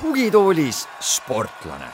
[0.00, 1.86] tugitoolis sportlane.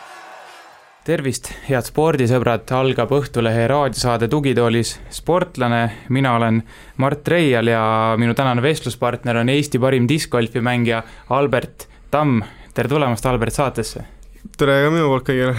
[1.07, 5.93] tervist, head spordisõbrad, algab Õhtulehe raadiosaade Tugitoolis sportlane.
[6.09, 6.63] mina olen
[6.97, 12.43] Mart Reial ja minu tänane vestluspartner on Eesti parim discgolfi mängija Albert Tamm.
[12.75, 14.15] tere tulemast, Albert, saatesse.
[14.54, 15.54] Tere ka minu poolt kõigile.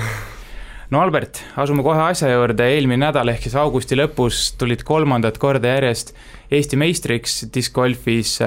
[0.93, 5.73] no Albert, asume kohe asja juurde, eelmine nädal ehk siis augusti lõpus tulid kolmandat korda
[5.75, 6.13] järjest
[6.51, 8.37] Eesti meistriks discgolfis.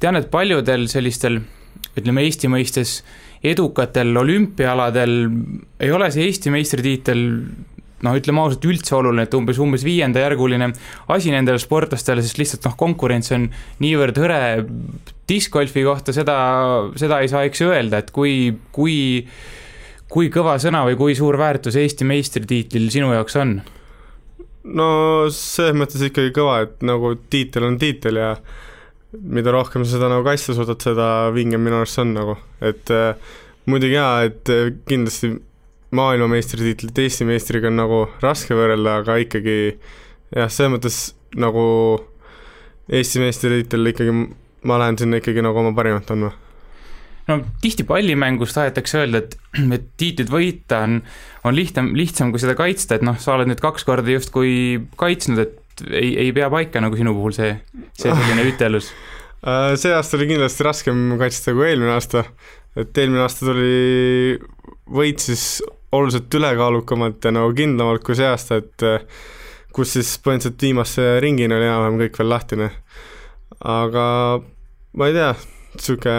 [0.00, 1.40] tean, et paljudel sellistel
[1.96, 3.02] ütleme Eesti mõistes
[3.42, 5.14] edukatel olümpiaaladel
[5.80, 7.24] ei ole see Eesti meistritiitel
[8.06, 10.70] noh, ütleme ausalt, üldse oluline, et umbes, umbes viiendajärguline
[11.14, 13.48] asi nendele sportlastele, sest lihtsalt noh, konkurents on
[13.82, 14.42] niivõrd hõre
[15.28, 16.36] discgolfi kohta, seda,
[16.98, 18.98] seda ei saa eks öelda, et kui, kui,
[20.10, 23.58] kui kõva sõna või kui suur väärtus Eesti meistritiitlil sinu jaoks on?
[24.68, 24.88] no
[25.32, 28.32] selles mõttes ikkagi kõva, et nagu tiitel on tiitel ja
[29.16, 32.92] mida rohkem sa seda nagu kaitsta suudad, seda vingem minu arust see on nagu, et
[32.92, 33.36] äh,
[33.70, 35.32] muidugi jaa, et äh, kindlasti
[35.94, 39.56] maailmameistritiitlit Eesti meistriga on nagu raske võrrelda, aga ikkagi
[40.34, 40.98] jah, selles mõttes
[41.38, 41.62] nagu
[42.88, 44.12] Eesti meistritiitel ikkagi,
[44.68, 46.34] ma lähen sinna ikkagi nagu oma parimat andma
[47.28, 49.36] no tihti pallimängus tahetakse öelda, et,
[49.76, 50.98] et tiitlit võita on,
[51.48, 54.52] on lihtsam, lihtsam kui seda kaitsta, et noh, sa oled nüüd kaks korda justkui
[55.00, 57.54] kaitsnud, et ei, ei pea paika nagu sinu puhul see,
[57.98, 58.92] see selline ütelus?
[59.46, 62.24] Äh, see aasta oli kindlasti raskem kaitsta kui eelmine aasta,
[62.78, 64.38] et eelmine aasta tuli
[64.88, 65.60] võit siis
[65.92, 69.04] oluliselt ülekaalukamalt ja nagu kindlamalt kui see aasta, et äh,
[69.74, 72.70] kus siis põhimõtteliselt viimase ringini oli enam-vähem kõik veel lahtine.
[73.64, 74.08] aga
[74.98, 75.30] ma ei tea,
[75.76, 76.18] niisugune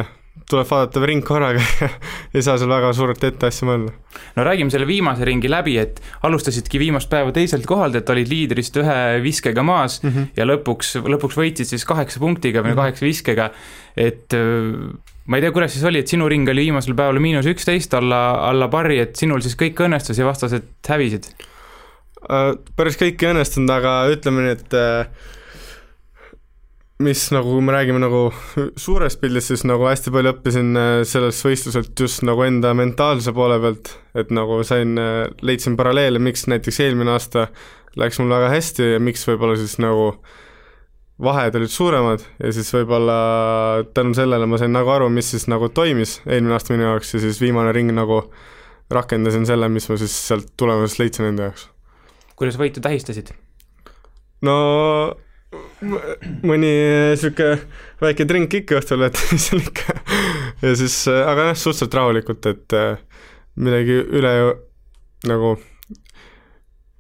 [0.50, 1.62] tuleb vaadata ring korraga
[2.36, 3.94] ei saa seal väga suurelt ette asja mõelda.
[4.38, 8.80] no räägime selle viimase ringi läbi, et alustasidki viimast päeva teiselt kohalt, et olid liidrist
[8.82, 10.32] ühe viskega maas mm -hmm.
[10.40, 12.82] ja lõpuks, lõpuks võitsid siis kaheksa punktiga või mm -hmm.
[12.82, 13.52] kaheksa viskega,
[13.98, 14.34] et
[15.30, 18.22] ma ei tea, kuidas siis oli, et sinu ring oli viimasel päeval miinus üksteist alla,
[18.50, 21.30] alla parri, et sinul siis kõik õnnestus ja vastased hävisid?
[22.26, 25.30] Äh, päris kõik ei õnnestunud, aga ütleme nii, et äh,
[27.00, 28.26] mis nagu, kui me räägime nagu
[28.76, 33.60] suurest pildist, siis nagu hästi palju õppisin äh, sellest võistluselt just nagu enda mentaalse poole
[33.64, 37.48] pealt, et nagu sain, äh, leidsin paralleele, miks näiteks eelmine aasta
[38.00, 40.12] läks mul väga hästi ja miks võib-olla siis nagu
[41.24, 43.18] vahed olid suuremad ja siis võib-olla
[43.94, 47.24] tänu sellele ma sain nagu aru, mis siis nagu toimis eelmine aasta minu jaoks ja
[47.26, 48.22] siis viimane ring nagu
[48.90, 51.68] rakendasin selle, mis ma siis sealt tulemusest leidsin enda jaoks.
[52.40, 53.34] kuidas võitu tähistasid?
[54.48, 54.56] no
[56.46, 56.72] mõni
[57.20, 57.52] sihuke
[58.02, 59.96] väike drink ikka õhtul, et seal ikka
[60.64, 63.02] ja siis, aga jah, suhteliselt rahulikult, et äh,
[63.60, 64.34] midagi üle
[65.28, 65.56] nagu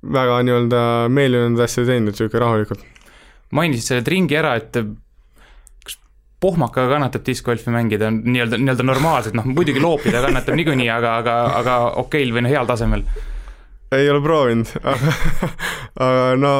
[0.03, 0.81] väga nii-öelda
[1.13, 2.83] meeldinud asja ei teinud, et sihuke rahulikult.
[3.55, 4.77] Mainisid selle dringi ära, et
[5.85, 5.97] kas
[6.43, 11.75] pohmakaga kannatab discgolfi mängida nii-öelda, nii-öelda normaalselt, noh muidugi loopida kannatab niikuinii, aga, aga, aga
[12.03, 13.05] okeil või no heal tasemel?
[13.95, 15.13] ei ole proovinud, aga,
[16.05, 16.55] aga no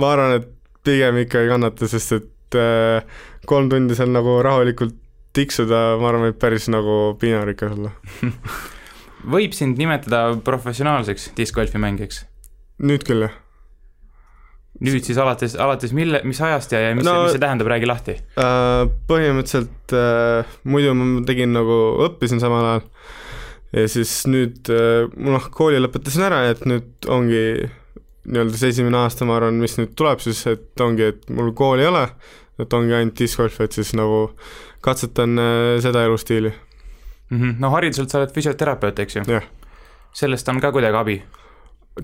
[0.00, 0.50] ma arvan, et
[0.84, 3.18] pigem ikka ei kannata, sest et äh,
[3.48, 4.96] kolm tundi seal nagu rahulikult
[5.34, 7.92] tiksuda, ma arvan, võib päris nagu piinarikas olla
[9.34, 12.24] võib sind nimetada professionaalseks discgolfi mängijaks?
[12.84, 13.36] nüüd küll, jah.
[14.82, 17.86] Nüüd siis alates, alates mille, mis ajast ja, ja mis no, mis see tähendab, räägi
[17.88, 18.88] lahti äh,.
[19.10, 22.82] Põhimõtteliselt äh, muidu ma tegin nagu, õppisin samal ajal
[23.74, 27.44] ja siis nüüd äh, noh, kooli lõpetasin ära, et nüüd ongi
[28.24, 31.84] nii-öelda see esimene aasta, ma arvan, mis nüüd tuleb siis, et ongi, et mul kooli
[31.84, 32.04] ei ole,
[32.62, 34.28] et ongi ainult discgolf, et siis nagu
[34.84, 37.40] katsetan äh, seda elustiili mm.
[37.40, 37.56] -hmm.
[37.58, 39.22] no hariduselt sa oled füsioterapeut, eks ju?
[39.28, 39.44] jah.
[40.12, 41.22] sellest on ka kuidagi abi?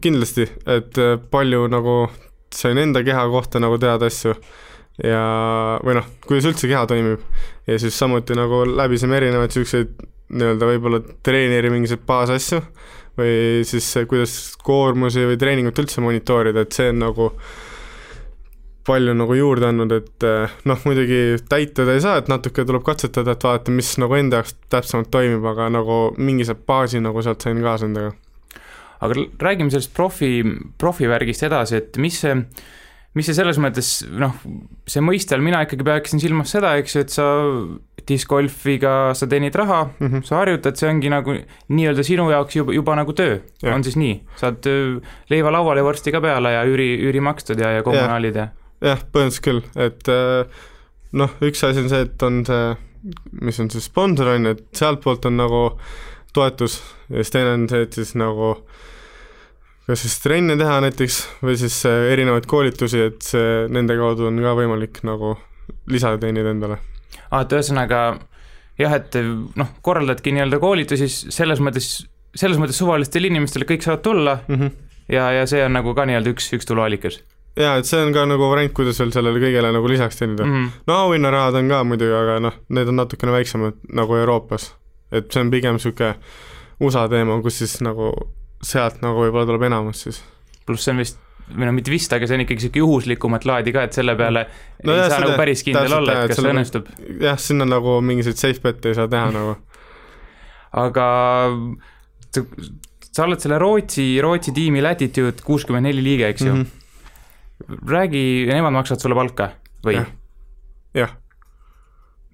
[0.00, 2.10] kindlasti, et äh, palju nagu
[2.55, 4.34] sain enda keha kohta nagu teada asju
[5.05, 5.25] ja,
[5.84, 7.22] või noh, kuidas üldse keha toimib.
[7.66, 9.94] ja siis samuti nagu läbisime erinevaid niisuguseid
[10.31, 12.61] nii-öelda võib-olla treeneri mingisuguseid baasasju
[13.19, 17.31] või siis kuidas koormusi või treeningut üldse monitoorida, et see on nagu
[18.87, 23.37] palju nagu juurde andnud, et eh, noh, muidugi täitada ei saa, et natuke tuleb katsetada,
[23.37, 27.61] et vaadata, mis nagu enda jaoks täpsemalt toimib, aga nagu mingi baasi nagu sealt sain
[27.62, 28.14] kaasa endaga.
[29.00, 30.43] Aga räägime sellest profi,
[30.81, 32.37] profivärgist edasi, et mis see
[33.19, 34.37] mis see selles mõttes, noh,
[34.88, 37.26] see mõiste all mina ikkagi peaksin silmas seda, eks ju, et sa
[38.06, 40.26] discgolfiga sa teenid raha mm, -hmm.
[40.26, 41.35] sa harjutad, see ongi nagu
[41.69, 44.20] nii-öelda sinu jaoks juba, juba nagu töö, on siis nii?
[44.41, 44.67] saad
[45.31, 48.49] leiva lauale varsti ka peale ja üüri, üüri makstud ja, ja kommunaalid ja?
[48.81, 50.62] jah, põhimõtteliselt küll, et äh,
[51.12, 52.76] noh, üks asi on see, et on see,
[53.43, 55.64] mis on see sponsor, on ju, et sealtpoolt on nagu
[56.32, 58.55] toetus ja siis teine on see, et siis nagu
[59.90, 64.38] kas siis trenne teha näiteks või siis äh, erinevaid koolitusi, et see, nende kaudu on
[64.44, 65.34] ka võimalik nagu
[65.90, 66.78] lisa teenida endale.
[67.31, 68.04] aa, et ühesõnaga
[68.81, 69.19] jah, et
[69.58, 71.90] noh, korraldadki nii-öelda koolitusi selles mõttes,
[72.34, 74.56] selles mõttes suvalistele inimestele kõik saavad tulla mm.
[74.56, 74.88] -hmm.
[75.16, 77.20] ja, ja see on nagu ka nii-öelda üks, üks tuluallikas
[77.58, 80.56] jaa, et see on ka nagu variant, kuidas veel sellele kõigele nagu lisaks teenida mm.
[80.56, 80.84] -hmm.
[80.87, 84.75] no auhinnarahad on ka muidugi, aga noh, need on natukene väiksemad nagu Euroopas.
[85.12, 86.14] et see on pigem niisugune
[86.81, 88.12] USA teema, kus siis nagu
[88.62, 90.23] sealt nagu võib-olla tuleb enamus siis.
[90.67, 91.21] pluss see on vist
[91.51, 94.45] või no mitte vist, aga see on ikkagi niisugune juhuslikumat laadi ka, et selle peale
[94.85, 96.91] no ei jah, saa nagu päris kindel olla, et kas see õnnestub.
[97.25, 99.57] jah, sinna nagu mingisuguseid safe bet'e ei saa teha nagu.
[100.85, 101.07] aga
[102.31, 106.67] sa, oled selle Rootsi, Rootsi tiimi Latitude kuuskümmend neli liige, eks ju mm?
[106.67, 107.83] -hmm.
[107.91, 109.51] räägi, nemad maksavad sulle palka
[109.87, 110.07] või ja.?
[110.95, 111.17] jah.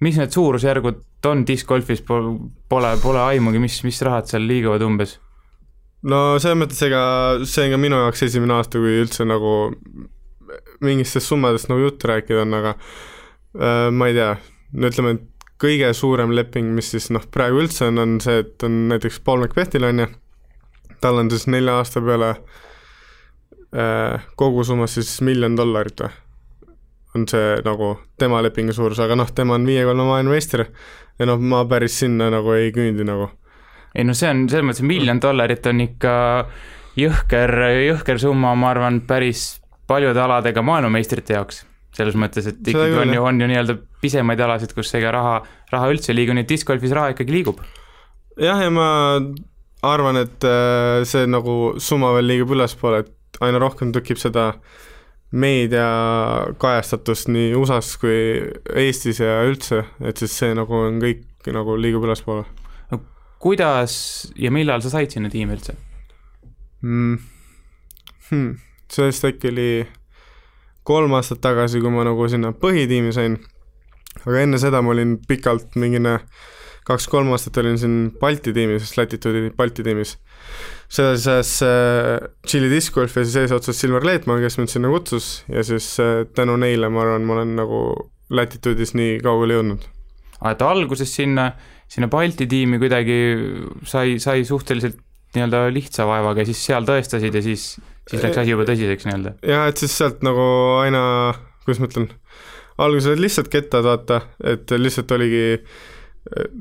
[0.01, 5.17] mis need suurusjärgud on discgolfis, pole, pole aimugi, mis, mis rahad seal liiguvad umbes
[6.05, 7.01] no selles mõttes, ega
[7.45, 9.53] see on ka minu jaoks esimene aasta, kui üldse nagu
[10.83, 14.35] mingitest summadest nagu juttu rääkida on, aga äh, ma ei tea,
[14.77, 18.63] no ütleme, et kõige suurem leping, mis siis noh, praegu üldse on, on see, et
[18.67, 20.07] on näiteks Paul McBethil on ju,
[21.01, 22.29] tal on siis nelja aasta peale
[23.73, 26.13] äh, kogusummas siis miljon dollarit või,
[27.17, 30.67] on see nagu tema lepingu suurus, aga noh, tema on viiekordne maailmameister
[31.17, 33.31] ja noh, ma päris sinna nagu ei küündi nagu
[33.95, 36.13] ei no see on, selles mõttes miljon dollarit on ikka
[36.97, 37.53] jõhker,
[37.87, 39.57] jõhker summa, ma arvan, päris
[39.87, 41.65] paljude aladega maailmameistrite jaoks.
[41.97, 43.73] selles mõttes, et ikkagi on ju, on ju nii-öelda
[44.03, 45.37] pisemaid alasid, kus ega raha,
[45.71, 47.57] raha üldse ei liigu, nii et discgolfis raha ikkagi liigub.
[48.37, 48.89] jah, ja ma
[49.87, 54.51] arvan, et äh, see nagu summa veel liigub ülespoole, et aina rohkem tekib seda
[55.37, 58.19] meediakajastatust nii USA-s kui
[58.83, 62.45] Eestis ja üldse, et siis see nagu on kõik nagu liigub ülespoole
[63.47, 63.97] kuidas
[64.35, 65.77] ja millal sa said sinna tiimi üldse
[66.83, 67.17] mm.?
[68.27, 68.57] Hmm.
[68.91, 69.69] see vist äkki oli
[70.87, 73.37] kolm aastat tagasi, kui ma nagu sinna põhitiimi sain,
[74.23, 76.17] aga enne seda ma olin pikalt mingine
[76.87, 80.15] kaks-kolm aastat olin siin Balti tiimis, Latitude'i Balti tiimis.
[80.87, 85.43] seda siis äh, Tšiili Disc Golf ja siis eesotsas Silver Leetmaa, kes mind sinna kutsus
[85.51, 87.81] ja siis äh, tänu neile ma arvan, ma olen nagu
[88.31, 89.83] Latitude'is nii kaugele jõudnud.
[90.39, 93.19] aa, et alguses sinna äh, sinna Balti tiimi kuidagi
[93.87, 94.99] sai, sai suhteliselt
[95.35, 97.69] nii-öelda lihtsa vaevaga ja siis seal tõestasid ja siis,
[98.09, 99.37] siis läks asi juba tõsiseks nii-öelda?
[99.47, 100.43] jah, et siis sealt nagu
[100.81, 101.01] aina,
[101.65, 102.11] kuidas ma ütlen,
[102.77, 104.21] alguses olid lihtsalt kettad, vaata,
[104.53, 105.43] et lihtsalt oligi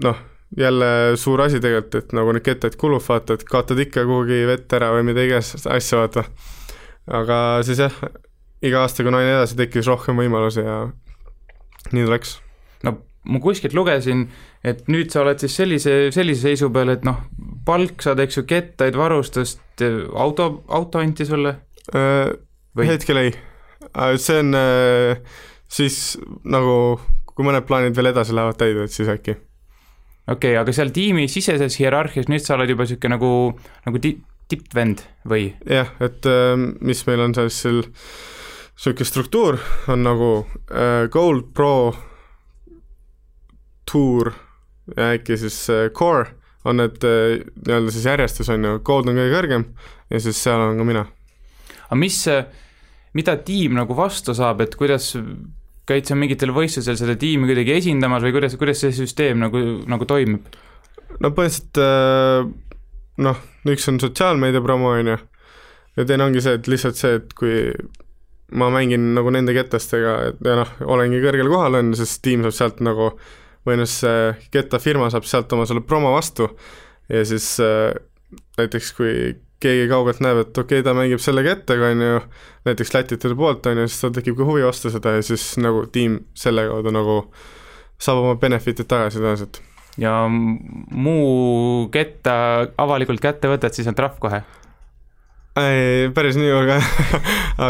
[0.03, 0.19] noh,
[0.57, 4.73] jälle suur asi tegelikult, et nagu neid kettaid kulub, vaata, et kaotad ikka kuhugi vett
[4.79, 6.27] ära või mida iganes asja, vaata.
[7.21, 8.01] aga siis jah,
[8.65, 10.85] iga aastaga on aina edasi, tekkis rohkem võimalusi ja
[11.93, 12.37] nii ta läks.
[13.27, 14.27] Ma kuskilt lugesin,
[14.67, 17.25] et nüüd sa oled siis sellise, sellise seisu peal, et noh,
[17.67, 19.63] palk saad, eks ju, kettaid, varustust,
[20.15, 21.57] auto, auto anti sulle
[21.95, 22.33] äh,?
[22.87, 23.33] hetkel ei,
[23.89, 25.19] äh, see on äh,
[25.73, 26.97] siis nagu,
[27.33, 29.37] kui mõned plaanid veel edasi lähevad täide, et siis äkki.
[30.29, 33.31] okei okay,, aga seal tiimi siseses hierarhias nüüd sa oled juba niisugune nagu,
[33.89, 34.19] nagu ti-,
[34.53, 35.51] tippvend või?
[35.71, 40.31] jah, et äh, mis meil on seal niisugune struktuur, on nagu
[40.69, 41.95] äh, Gold Pro
[43.87, 44.33] Tour
[44.95, 46.31] ja äkki siis äh, Core
[46.67, 49.67] on need äh, nii-öelda siis järjestus, on ju, Gold on kõige kõrgem
[50.13, 51.05] ja siis seal olen ka mina.
[51.89, 52.47] aga mis, äh,
[53.17, 55.13] mida tiim nagu vastu saab, et kuidas
[55.87, 60.09] käid sa mingitel võistlusel seda tiimi kuidagi esindamas või kuidas, kuidas see süsteem nagu, nagu
[60.09, 60.47] toimib?
[61.23, 62.55] no põhimõtteliselt
[63.23, 63.39] noh,
[63.71, 65.17] üks on sotsiaalmeedia promo, on ju,
[65.97, 67.71] ja teine ongi see, et lihtsalt see, et kui
[68.57, 70.13] ma mängin nagu nende ketastega
[70.45, 74.31] ja noh, olengi kõrgel kohal, on ju, siis tiim saab sealt nagu või noh, see
[74.55, 76.47] Geta firma saab sealt oma selle promo vastu
[77.11, 77.91] ja siis äh,
[78.59, 79.17] näiteks kui
[79.63, 82.19] keegi kaugelt näeb, et okei okay,, ta mängib selle kettaga, on ju,
[82.69, 85.87] näiteks lätide poolt, on ju, siis tal tekib ka huvi vastu seda ja siis nagu
[85.93, 87.17] tiim selle kaudu nagu
[88.03, 89.63] saab oma benefit'id tagasi tõenäoliselt.
[90.01, 92.37] ja muu ketta
[92.85, 94.43] avalikult kätte võtad, siis on trahv kohe?
[95.57, 96.79] ei, päris nii hulga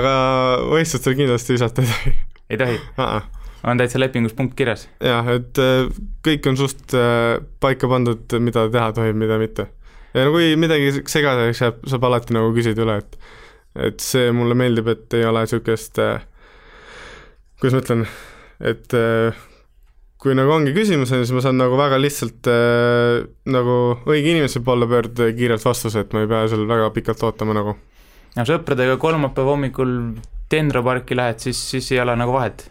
[0.01, 0.17] aga
[0.75, 2.17] võistlustel kindlasti visata ei tohi.
[2.51, 3.36] ei tohi
[3.67, 4.87] on täitsa lepingus punkt kirjas?
[5.03, 5.89] jah, et äh,
[6.27, 9.69] kõik on suht äh, paika pandud, mida teha tohib, mida mitte.
[10.15, 13.19] ja no kui midagi segaseks jääb, saab alati nagu küsida üle, et
[13.91, 16.23] et see mulle meeldib, et ei ole niisugust äh,,
[17.61, 18.07] kuidas ma ütlen,
[18.73, 18.95] et
[20.23, 23.77] kui nagu ongi küsimus, siis ma saan nagu väga lihtsalt äh, nagu
[24.09, 27.57] õige inimese poole pöörduda ja kiirelt vastuse, et ma ei pea seal väga pikalt ootama
[27.57, 27.77] nagu.
[28.37, 29.93] no sõpradega kolmapäeva hommikul
[30.51, 32.69] Dendro parki lähed, siis, siis ei ole nagu vahet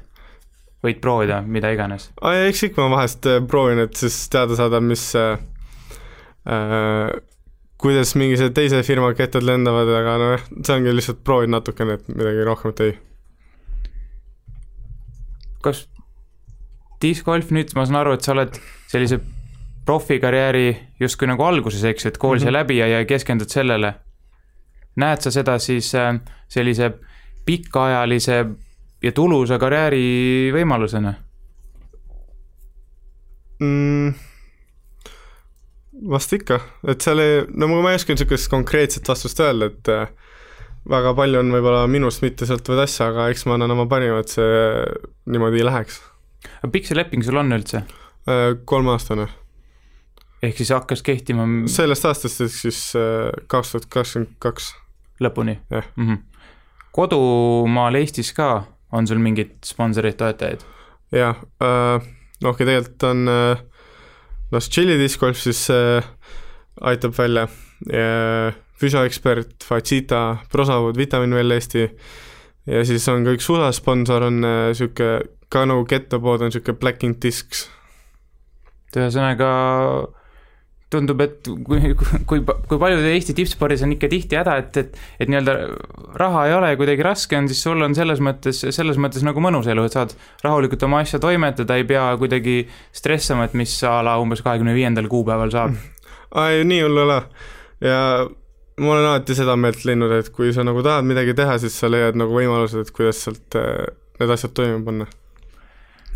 [0.85, 2.09] võid proovida mida iganes.
[2.21, 5.39] eks ikka ma vahest äh, proovin, et siis teada saada, mis äh,
[7.81, 12.07] kuidas mingi see teise firma kettad lendavad, aga nojah, see ongi lihtsalt proovid natukene, et
[12.13, 12.95] midagi rohkemat ei.
[15.65, 15.87] kas
[17.01, 18.59] discgolf nüüd, ma saan aru, et sa oled
[18.91, 19.19] sellise
[19.85, 20.67] profikarjääri
[21.01, 22.57] justkui nagu alguses, eks, et kool sai mm -hmm.
[22.59, 23.93] läbi ja, ja keskendud sellele.
[24.95, 26.91] näed sa seda siis äh, sellise
[27.45, 28.45] pikaajalise
[29.05, 30.05] ja tulusa karjääri
[30.55, 31.13] võimalusena
[33.61, 34.15] mm,?
[36.11, 36.59] vast ikka,
[36.91, 40.09] et seal ei, no ma ei oska niisugust konkreetset vastust öelda, et äh,
[40.91, 44.33] väga palju on võib-olla minust mitte sõltuvaid asju, aga eks ma annan oma parima, et
[44.33, 44.59] see
[45.31, 46.01] niimoodi läheks.
[46.59, 47.85] aga pikk see leping sul on üldse?
[48.27, 49.29] Äh, kolmeaastane
[50.45, 54.73] ehk siis hakkas kehtima sellest aastast ehk siis äh, kaks tuhat kakskümmend kaks.
[55.23, 55.59] lõpuni?
[55.71, 56.47] jah mm -hmm..
[56.91, 60.65] kodumaal Eestis ka on sul mingeid sponsoreid, toetajaid?
[61.15, 62.05] jah äh,,
[62.43, 63.63] okei, tegelikult on äh,
[64.51, 66.05] noh, Chili Disc Golf siis äh,
[66.81, 67.47] aitab välja
[67.91, 71.85] ja füsioekspert, Facita, Prosawood, Vitaminwell Eesti
[72.65, 76.79] ja siis on ka üks USA sponsor on niisugune äh, ka nagu Gettopood on niisugune
[76.81, 77.67] Black Ink Discs.
[78.95, 79.49] ühesõnaga
[80.93, 81.95] tundub, et kui,
[82.29, 85.55] kui, kui paljudel Eesti tippspordis on ikka tihti häda, et, et, et nii-öelda
[86.21, 89.41] raha ei ole ja kuidagi raske on, siis sul on selles mõttes, selles mõttes nagu
[89.43, 90.13] mõnus elu, et saad
[90.45, 92.61] rahulikult oma asja toimetada, ei pea kuidagi
[92.95, 95.75] stressama, et mis a la umbes kahekümne viiendal kuupäeval saab.
[96.45, 97.19] ei, nii hull ei ole
[97.81, 97.99] ja
[98.77, 101.89] ma olen alati seda meelt leidnud, et kui sa nagu tahad midagi teha, siis sa
[101.91, 103.85] leiad nagu võimalused, et kuidas sealt eh,
[104.19, 105.07] need asjad toime panna.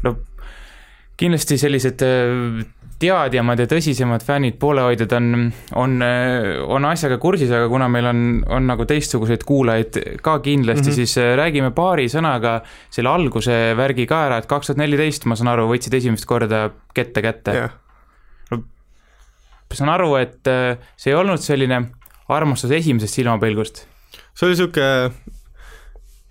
[0.04, 0.16] no
[1.20, 2.66] kindlasti sellised eh,
[3.00, 5.30] teadjamad ja tõsisemad fännid, poolehoidjad on,
[5.80, 5.96] on,
[6.76, 10.96] on asjaga kursis, aga kuna meil on, on nagu teistsuguseid kuulajaid ka kindlasti mm, -hmm.
[11.00, 12.60] siis äh, räägime paari sõnaga
[12.92, 16.70] selle alguse värgi ka ära, et kaks tuhat neliteist, ma saan aru, võtsid esimest korda
[16.94, 17.72] kette kätte yeah..
[18.52, 18.64] no
[19.74, 21.86] saan aru, et äh, see ei olnud selline
[22.28, 23.86] armastus esimesest silmapilgust?
[24.34, 25.12] see oli niisugune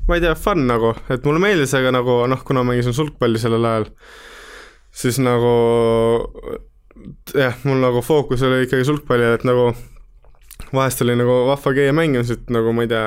[0.08, 3.40] ma ei tea, fun nagu, et mulle meeldis, aga nagu noh, kuna ma mängisin sulgpalli
[3.40, 3.90] sellel ajal,
[4.98, 5.52] siis nagu
[7.36, 9.70] jah, mul nagu fookus oli ikkagi sulgpallil, et nagu
[10.74, 13.04] vahest oli nagu vahva käia mängimas, et nagu ma ei tea,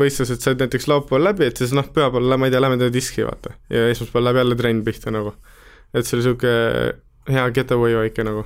[0.00, 3.26] võistlused said näiteks laupäeval läbi, et siis noh, pühapäeval, ma ei tea, lähme teeme diski,
[3.26, 3.54] vaata.
[3.72, 5.34] ja esmaspäeval läheb jälle trenn pihta nagu.
[5.94, 8.44] et see oli niisugune hea getaway väike nagu.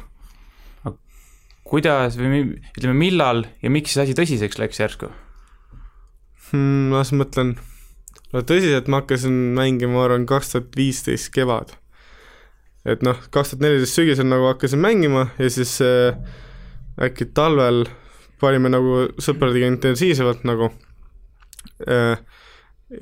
[1.68, 5.10] kuidas või ütleme, millal ja miks see asi tõsiseks läks järsku
[6.50, 6.88] hmm,?
[6.92, 7.58] ma siis mõtlen,
[8.32, 11.76] no tõsiselt ma hakkasin mängima, ma arvan, kaks tuhat viisteist kevad
[12.87, 16.18] et noh, kaks tuhat neliteist sügisel nagu hakkasin mängima ja siis äh,
[17.02, 17.87] äkki talvel
[18.38, 20.70] panime nagu sõpradega intensiivsemalt nagu
[21.88, 22.20] äh,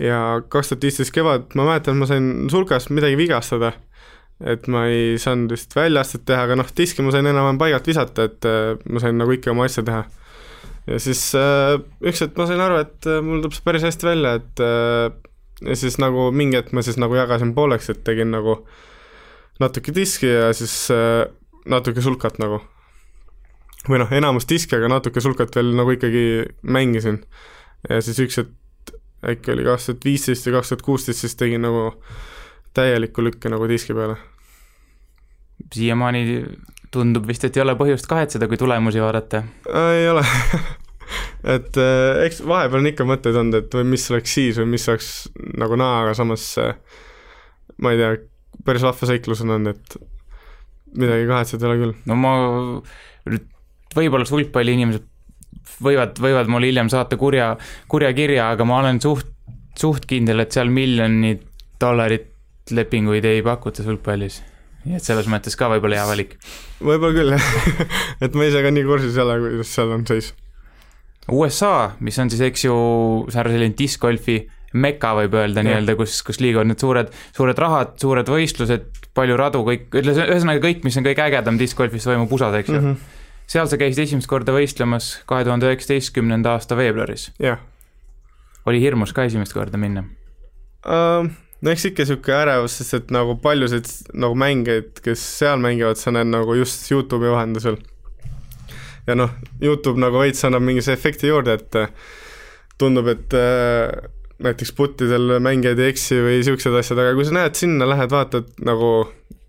[0.00, 3.74] ja kaks tuhat viisteist kevad, ma mäletan, ma sain sulgas midagi vigastada,
[4.44, 8.30] et ma ei saanud vist väljaastet teha, aga noh, diski ma sain enam-vähem paigalt visata,
[8.30, 10.02] et äh, ma sain nagu ikka oma asja teha.
[10.86, 14.08] ja siis äh, üks hetk ma sain aru, et äh, mul tuleb see päris hästi
[14.08, 15.06] välja, et äh,
[15.68, 18.84] ja siis nagu mingi hetk ma siis nagu jagasin pooleks, et tegin nagu äh,
[19.62, 21.24] natuke diski ja siis äh,
[21.66, 22.60] natuke sulkat nagu.
[23.86, 27.20] või noh, enamus diski, aga natuke sulkat veel nagu ikkagi mängisin.
[27.88, 28.54] ja siis üks hetk,
[29.26, 31.90] äkki oli kaks tuhat viisteist või kaks tuhat kuusteist, siis tegin nagu
[32.76, 34.16] täieliku lükke nagu diski peale.
[35.72, 36.44] siiamaani
[36.92, 39.92] tundub vist, et ei ole põhjust kahetseda, kui tulemusi vaadata äh,.
[40.02, 40.22] ei ole
[41.56, 44.88] et äh, eks vahepeal on ikka mõtteid olnud, et või mis oleks siis või mis
[44.88, 45.10] oleks
[45.56, 46.54] nagu naa, aga samas
[47.82, 48.16] ma ei tea,
[48.64, 51.94] päris vahva seiklus on olnud, et midagi kahetseda ei ole küll.
[52.08, 52.32] no ma,
[53.96, 55.06] võib-olla sulgpalliinimesed
[55.82, 57.54] võivad, võivad mulle hiljem saata kurja,
[57.90, 59.28] kurja kirja, aga ma olen suht,
[59.78, 61.44] suht kindel, et seal miljonit
[61.80, 62.32] dollarit
[62.74, 64.40] lepinguid ei pakuta sulgpallis.
[64.86, 66.36] nii et selles mõttes ka võib-olla hea valik.
[66.80, 67.86] võib-olla küll, jah
[68.24, 70.32] et ma ise ka nii kursis ei ole, kuidas seal on seis.
[71.26, 72.74] USA, mis on siis, eks ju,
[73.34, 74.44] selline discgolfi
[74.74, 79.62] meka, võib öelda nii-öelda, kus, kus liiguvad need suured, suured rahad, suured võistlused, palju radu,
[79.66, 82.90] kõik, ühesõnaga kõik, mis on kõige ägedam discgolfis toimub USA-s, eks ju mm.
[82.90, 83.24] -hmm.
[83.54, 87.30] seal sa käisid esimest korda võistlemas kahe tuhande üheksateistkümnenda aasta veebruaris.
[87.38, 87.58] jah.
[88.66, 90.04] oli hirmus ka esimest korda minna
[90.84, 91.30] uh,?
[91.60, 96.12] no eks ikka niisugune ärevus, sest et nagu paljusid nagu mängijaid, kes seal mängivad, sa
[96.14, 97.78] näed nagu just Youtube'i vahendusel.
[99.06, 99.30] ja noh,
[99.62, 101.80] Youtube nagu veits annab mingi see efekti juurde, et
[102.78, 104.10] tundub, et äh,
[104.42, 108.50] näiteks puttidel mängijad ei eksi või niisugused asjad, aga kui sa näed sinna, lähed vaatad
[108.66, 108.90] nagu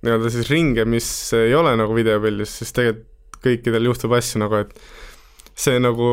[0.06, 3.14] nii-öelda siis ringe, mis ei ole nagu videopildis, siis tegelikult
[3.44, 6.10] kõikidel juhtub asju nagu, et see nagu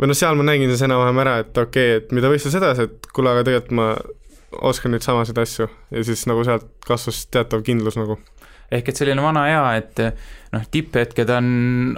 [0.00, 2.88] või noh, seal ma nägin siis enam-vähem ära, et okei okay,, et mida võistlus edasi,
[2.88, 3.88] et kuule, aga tegelikult ma
[4.68, 8.18] oskan neid samasid asju ja siis nagu sealt kasvas teatav kindlus nagu.
[8.72, 10.00] ehk et selline vana hea, et
[10.54, 11.48] noh, tipphetked on,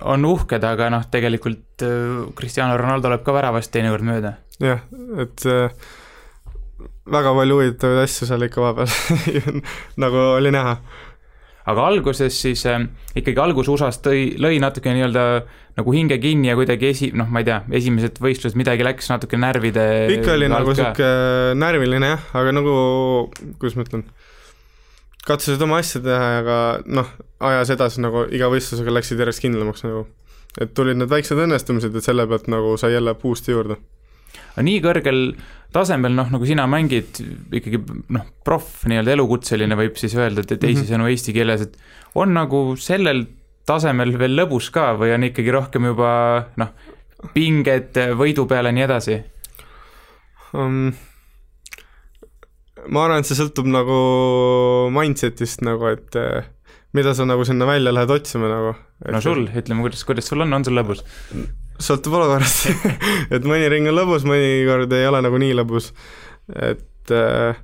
[0.02, 4.34] on uhked, aga noh, tegelikult äh, Cristiano Ronaldo läheb ka väravast teinekord mööda.
[4.62, 4.84] Jah,
[5.22, 5.88] et äh,
[7.10, 9.58] väga palju huvitavaid asju seal ikka vahepeal
[10.04, 10.78] nagu oli näha
[11.70, 12.82] aga alguses siis äh,
[13.16, 15.24] ikkagi algus USA-s tõi, lõi natuke nii-öelda
[15.78, 19.40] nagu hinge kinni ja kuidagi esi-, noh, ma ei tea, esimesed võistlused, midagi läks natuke
[19.40, 19.86] närvide
[20.18, 21.08] ikka oli nagu sihuke
[21.58, 22.74] närviline jah, aga nagu,
[23.58, 24.04] kuidas ma ütlen,
[25.26, 27.08] katsusid oma asja teha, aga noh,
[27.48, 30.04] ajas edasi nagu iga võistlusega läksid järjest kindlamaks nagu.
[30.60, 33.80] et tulid need väiksed õnnestumised, et selle pealt nagu sai jälle boost'i juurde.
[34.62, 35.20] Nii kõrgel
[35.74, 37.18] tasemel, noh, nagu sina mängid
[37.54, 37.80] ikkagi
[38.14, 41.14] noh, proff, nii-öelda elukutseline võib siis öelda, et teisisõnu mm -hmm.
[41.16, 41.76] eesti keeles, et
[42.14, 43.24] on nagu sellel
[43.66, 46.12] tasemel veel lõbus ka või on ikkagi rohkem juba
[46.60, 46.70] noh,
[47.34, 49.18] pinged võidu peale ja nii edasi
[50.52, 50.92] um,?
[52.84, 53.98] ma arvan, et see sõltub nagu
[54.92, 56.18] mindset'ist nagu, et
[56.94, 58.72] mida sa nagu sinna välja lähed otsima nagu.
[59.12, 61.04] no sul, ütleme, kuidas, kuidas sul on, on sul lõbus?
[61.82, 62.68] sõltub olukorrast
[63.34, 65.90] et mõni ring on lõbus, mõnikord ei ole nagu nii lõbus,
[66.54, 67.58] et äh,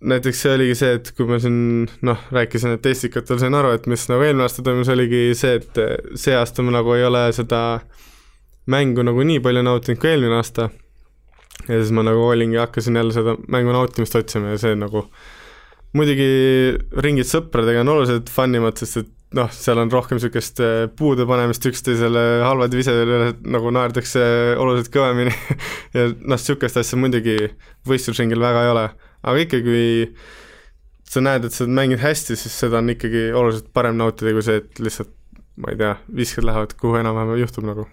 [0.00, 3.86] näiteks see oligi see, et kui ma siin noh, rääkisin, et Estikatel sain aru, et
[3.90, 5.80] mis nagu eelmine aasta toimus, oligi see, et
[6.18, 7.62] see aasta ma nagu ei ole seda
[8.72, 10.70] mängu nagu nii palju nautinud kui eelmine aasta.
[11.68, 15.06] ja siis ma nagu olingi, hakkasin jälle seda mängu nautimist otsima ja see nagu
[15.96, 16.30] muidugi
[17.04, 21.26] ringid sõpradega on oluliselt fun imad, sest et noh, seal on rohkem niisugust äh, puude
[21.28, 24.22] panemist üksteisele, halvade visede üle nagu naerdakse
[24.58, 25.34] oluliselt kõvemini
[25.96, 27.36] ja noh, niisugust asja muidugi
[27.88, 28.88] võistlusringil väga ei ole,
[29.22, 29.84] aga ikkagi
[31.06, 34.62] sa näed, et sa mängid hästi, siis seda on ikkagi oluliselt parem nautida kui see,
[34.62, 35.12] et lihtsalt
[35.62, 37.86] ma ei tea, viskad lähevad kuhu enam-vähem juhtub nagu.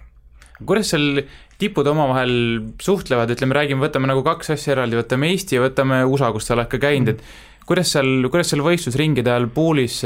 [0.64, 1.24] Kuidas seal
[1.60, 2.34] tipud omavahel
[2.82, 6.58] suhtlevad, ütleme, räägime, võtame nagu kaks asja eraldi, võtame Eesti ja võtame USA, kus sa
[6.58, 7.24] oled ka käinud, et
[7.68, 10.02] kuidas seal, kuidas seal võistlusringide ajal poolis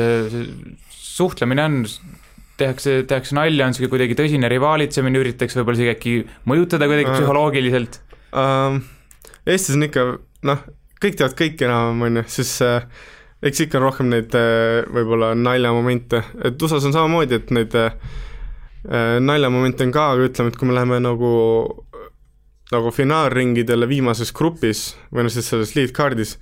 [1.18, 1.82] suhtlemine on,
[2.58, 6.16] tehakse, tehakse nalja, on sihuke kuidagi tõsine rivaalitsemine, üritatakse võib-olla isegi äkki
[6.50, 8.00] mõjutada kuidagi uh, psühholoogiliselt?
[8.34, 8.80] Uh,?
[9.48, 10.06] Eestis on ikka
[10.48, 10.64] noh,
[11.02, 12.88] kõik teavad kõike enam-vähem, on ju, siis äh,
[13.48, 17.96] eks ikka on rohkem neid äh, võib-olla naljamomente, et USA-s on samamoodi, et neid äh,
[19.24, 21.34] naljamomente on ka, aga ütleme, et kui me läheme nagu
[22.68, 26.34] nagu finaalringidele viimases grupis või noh, siis selles lead card'is,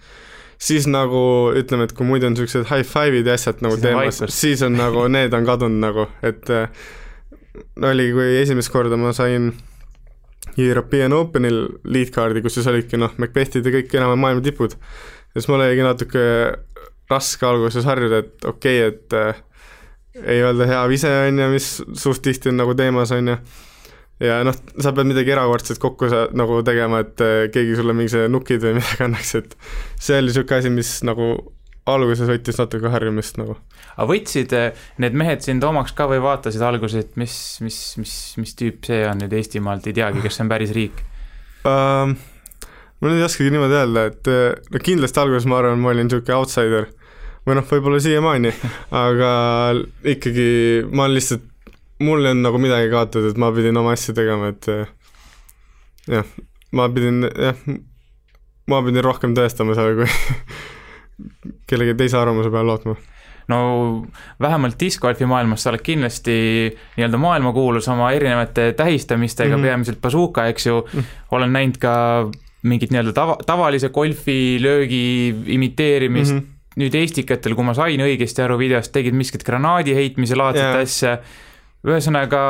[0.62, 1.22] siis nagu
[1.58, 5.08] ütleme, et kui muidu on niisugused high five'id ja asjad nagu teemas, siis on nagu,
[5.16, 6.52] need on kadunud nagu, et
[7.80, 9.52] no oli, kui esimest korda ma sain
[10.58, 14.76] European Openil lead card'i, kus siis olidki noh, Macbethid ja kõik enam-vähem maailma tipud.
[14.76, 16.24] ja siis mul oligi natuke
[17.12, 19.42] raske alguses harjuda, et okei okay,, et äh,
[20.24, 23.38] ei öelda hea vise, on ju, mis suht tihti on nagu teemas, on ju
[24.24, 28.14] ja noh, sa pead midagi erakordset kokku sa nagu tegema, et äh, keegi sulle mingi
[28.14, 29.58] see nukid või midagi annaks, et
[30.00, 31.34] see oli niisugune asi, mis nagu
[31.86, 33.58] alguses võttis natuke harjumist nagu.
[33.96, 38.16] aga võtsid äh, need mehed sind omaks ka või vaatasid alguses, et mis, mis, mis,
[38.42, 41.04] mis tüüp see on nüüd Eestimaalt, ei teagi, kas see on päris riik
[41.68, 42.16] um,?
[43.02, 46.08] ma nüüd ei oskagi niimoodi öelda, et äh, no kindlasti alguses ma arvan, ma olin
[46.08, 46.88] niisugune outsider
[47.46, 48.54] või noh, võib-olla siiamaani,
[49.06, 49.34] aga
[50.16, 50.48] ikkagi
[50.96, 51.52] ma lihtsalt
[52.00, 54.86] mul ei olnud nagu midagi kaotada, et ma pidin oma asju tegema, et eh,
[56.18, 56.32] jah,
[56.76, 57.66] ma pidin jah,
[58.72, 60.10] ma pidin rohkem tõestama seal, kui
[61.70, 62.98] kellegi teise arvamuse peale lootma
[63.48, 64.06] no
[64.42, 66.36] vähemalt discgolfi maailmas sa oled kindlasti
[66.98, 69.68] nii-öelda maailmakuulus oma erinevate tähistamistega mm, -hmm.
[69.68, 71.06] peamiselt bazooka, eks ju mm, -hmm.
[71.32, 71.94] olen näinud ka
[72.62, 76.82] mingit nii-öelda tava, tavalise golfilöögi imiteerimist mm, -hmm.
[76.82, 80.82] nüüd Estikatel, kui ma sain õigesti aru videost, tegid miskit granaadi heitmise laadset yeah.
[80.82, 81.18] asja
[81.86, 82.42] ühesõnaga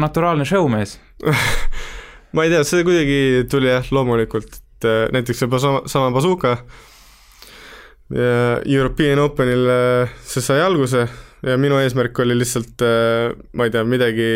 [0.00, 0.98] naturaalne showmees.
[2.34, 6.58] Ma ei tea, see kuidagi tuli jah, loomulikult, et äh, näiteks see sama, sama bazooka
[8.14, 11.06] European Openil äh, see sai alguse
[11.44, 14.28] ja minu eesmärk oli lihtsalt, äh, ma ei tea, midagi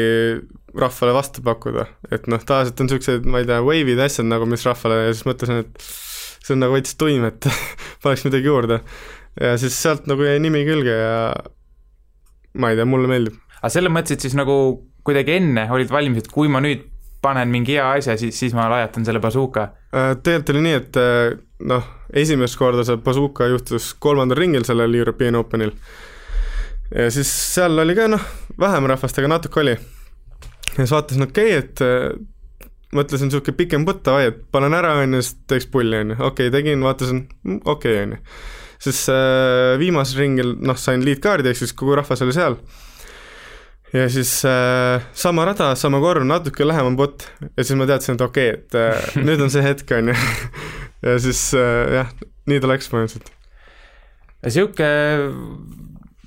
[0.79, 4.65] rahvale vastu pakkuda, et noh, tavaliselt on niisugused, ma ei tea, wave'id, asjad nagu, mis
[4.69, 7.49] rahvale ja siis mõtlesin, et see on nagu veits tuim, et
[8.05, 8.81] paneks midagi juurde.
[9.41, 11.19] ja siis sealt nagu jäi nimi külge ja
[12.59, 14.55] ma ei tea, mulle meeldib aga selles mõttes, et siis nagu
[15.07, 16.87] kuidagi enne olid valmis, et kui ma nüüd
[17.25, 19.69] panen mingi hea asja, siis, siis ma lajatan selle bazooka?
[19.91, 21.39] Äh, tegelikult oli nii, et äh,
[21.71, 21.87] noh,
[22.23, 25.75] esimest korda see bazooka juhtus kolmandal ringil sellel European Openil.
[26.95, 28.25] ja siis seal oli ka noh,
[28.61, 29.75] vähem rahvast, aga natuke oli.
[29.75, 34.95] ja siis vaatasin, okei okay,, et äh, mõtlesin niisugune pikem putt, davai, et panen ära,
[35.03, 38.15] on ju, siis teeks pulli, on ju, okei okay,, tegin, vaatasin, mm, okei okay,, on
[38.15, 38.23] ju.
[38.87, 42.61] siis äh, viimasel ringil, noh, sain lead card'i, ehk siis kogu rahvas oli seal
[43.93, 48.25] ja siis äh, sama rada, sama korv, natuke lähemal bot ja siis ma teadsin, et
[48.25, 50.17] okei okay,, et äh, nüüd on see hetk, on ju.
[51.09, 52.15] ja siis äh, jah,
[52.51, 53.31] nii ta läks põhimõtteliselt.
[54.49, 54.89] sihuke,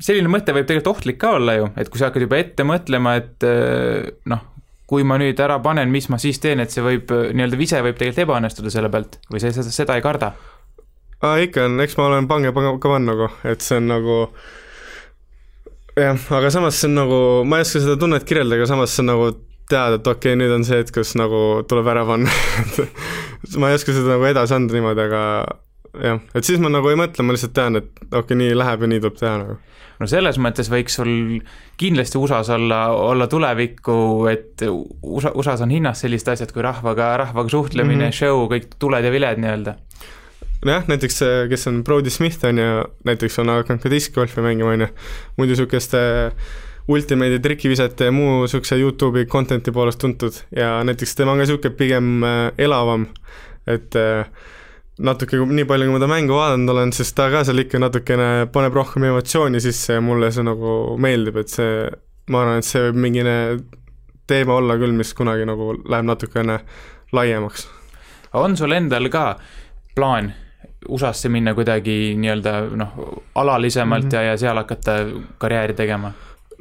[0.02, 3.18] selline mõte võib tegelikult ohtlik ka olla ju, et kui sa hakkad juba ette mõtlema,
[3.22, 4.48] et äh, noh,
[4.92, 8.00] kui ma nüüd ära panen, mis ma siis teen, et see võib, nii-öelda vise võib
[8.00, 10.34] tegelikult ebaõnnestuda selle pealt või sa seda, seda ei karda?
[11.22, 14.18] aa, ikka on, eks ma olen pange ka pannud nagu, et see on nagu
[15.98, 19.04] jah, aga samas see on nagu, ma ei oska seda tunnet kirjeldada, aga samas see
[19.04, 19.32] on nagu
[19.72, 22.32] teada, et okei okay,, nüüd on see hetk, kus nagu tuleb ära panna
[23.62, 25.24] ma ei oska seda nagu edasi anda niimoodi, aga
[26.08, 28.86] jah, et siis ma nagu ei mõtle, ma lihtsalt tean, et okei okay,, nii läheb
[28.86, 29.58] ja nii tuleb teha nagu.
[30.02, 31.12] no selles mõttes võiks sul
[31.82, 33.98] kindlasti USA-s olla, olla tulevikku,
[34.32, 38.18] et USA, USA-s on hinnas sellised asjad kui rahvaga, rahvaga suhtlemine mm, -hmm.
[38.24, 39.78] show, kõik tuled ja viled nii-öelda
[40.66, 44.76] nojah, näiteks see, kes on Brody Smith on ju, näiteks on hakanud ka diskgolfi mängima,
[44.76, 44.90] on ju,
[45.40, 46.02] muidu niisuguste
[46.92, 50.38] Ultimate'i trikivisete ja muu niisuguse Youtube'i content'i poolest tuntud.
[50.56, 53.06] Ja näiteks tema on ka niisugune pigem äh, elavam,
[53.70, 54.26] et äh,
[55.02, 58.30] natuke, nii palju, kui ma ta mängu vaadanud olen, siis ta ka seal ikka natukene
[58.54, 61.86] paneb rohkem emotsiooni sisse ja mulle see nagu meeldib, et see,
[62.34, 63.36] ma arvan, et see võib mingine
[64.30, 66.60] teema olla küll, mis kunagi nagu läheb natukene
[67.16, 67.68] laiemaks.
[68.34, 69.26] on sul endal ka
[69.96, 70.32] plaan
[70.90, 72.98] USA-sse minna kuidagi nii-öelda noh,
[73.36, 74.16] alalisemalt mm -hmm.
[74.16, 74.98] ja, ja seal hakata
[75.38, 76.12] karjääri tegema?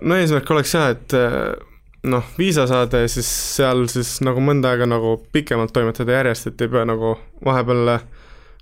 [0.02, 1.56] no eesmärk oleks jah, et eh,
[2.02, 6.61] noh, viisa saada ja siis seal siis nagu mõnda aega nagu pikemalt toimetada järjest, et
[6.61, 7.98] ei pea nagu vahepeal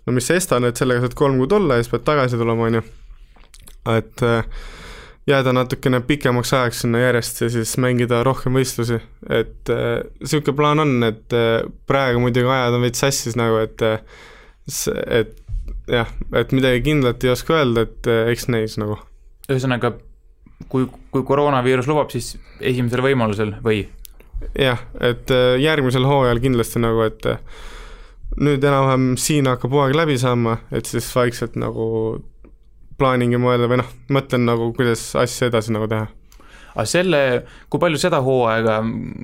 [0.06, 2.66] no mis see ESTA nüüd, sellega saad kolm kuud olla ja siis pead tagasi tulema,
[2.66, 2.82] on ju.
[3.96, 4.44] et eh,
[5.28, 10.80] jääda natukene pikemaks ajaks sinna järjest ja siis mängida rohkem võistlusi, et niisugune äh, plaan
[10.80, 11.38] on, et
[11.86, 14.00] praegu muidugi ajad on veits sassis nagu, et äh,
[15.20, 15.36] et
[15.88, 18.98] jah, et midagi kindlat ei oska öelda, et eh, eks näis nagu.
[19.48, 19.94] ühesõnaga,
[20.68, 23.86] kui, kui koroonaviirus lubab, siis esimesel võimalusel või?
[24.58, 27.40] jah, et eh, järgmisel hooajal kindlasti nagu, et eh,
[28.38, 31.88] nüüd enam-vähem siin hakkab hooaeg läbi saama, et siis vaikselt nagu
[32.98, 36.08] plaaningi mõelda või noh, mõtlen nagu, kuidas asja edasi nagu teha.
[36.74, 37.20] aga selle,
[37.70, 38.80] kui palju seda hooaega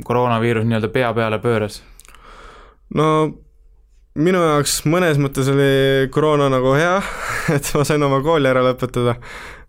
[0.07, 1.83] koroonaviirus nii-öelda pea peale pööras?
[2.95, 3.09] no
[4.15, 6.99] minu jaoks mõnes mõttes oli koroona nagu hea,
[7.57, 9.17] et ma sain oma kooli ära lõpetada.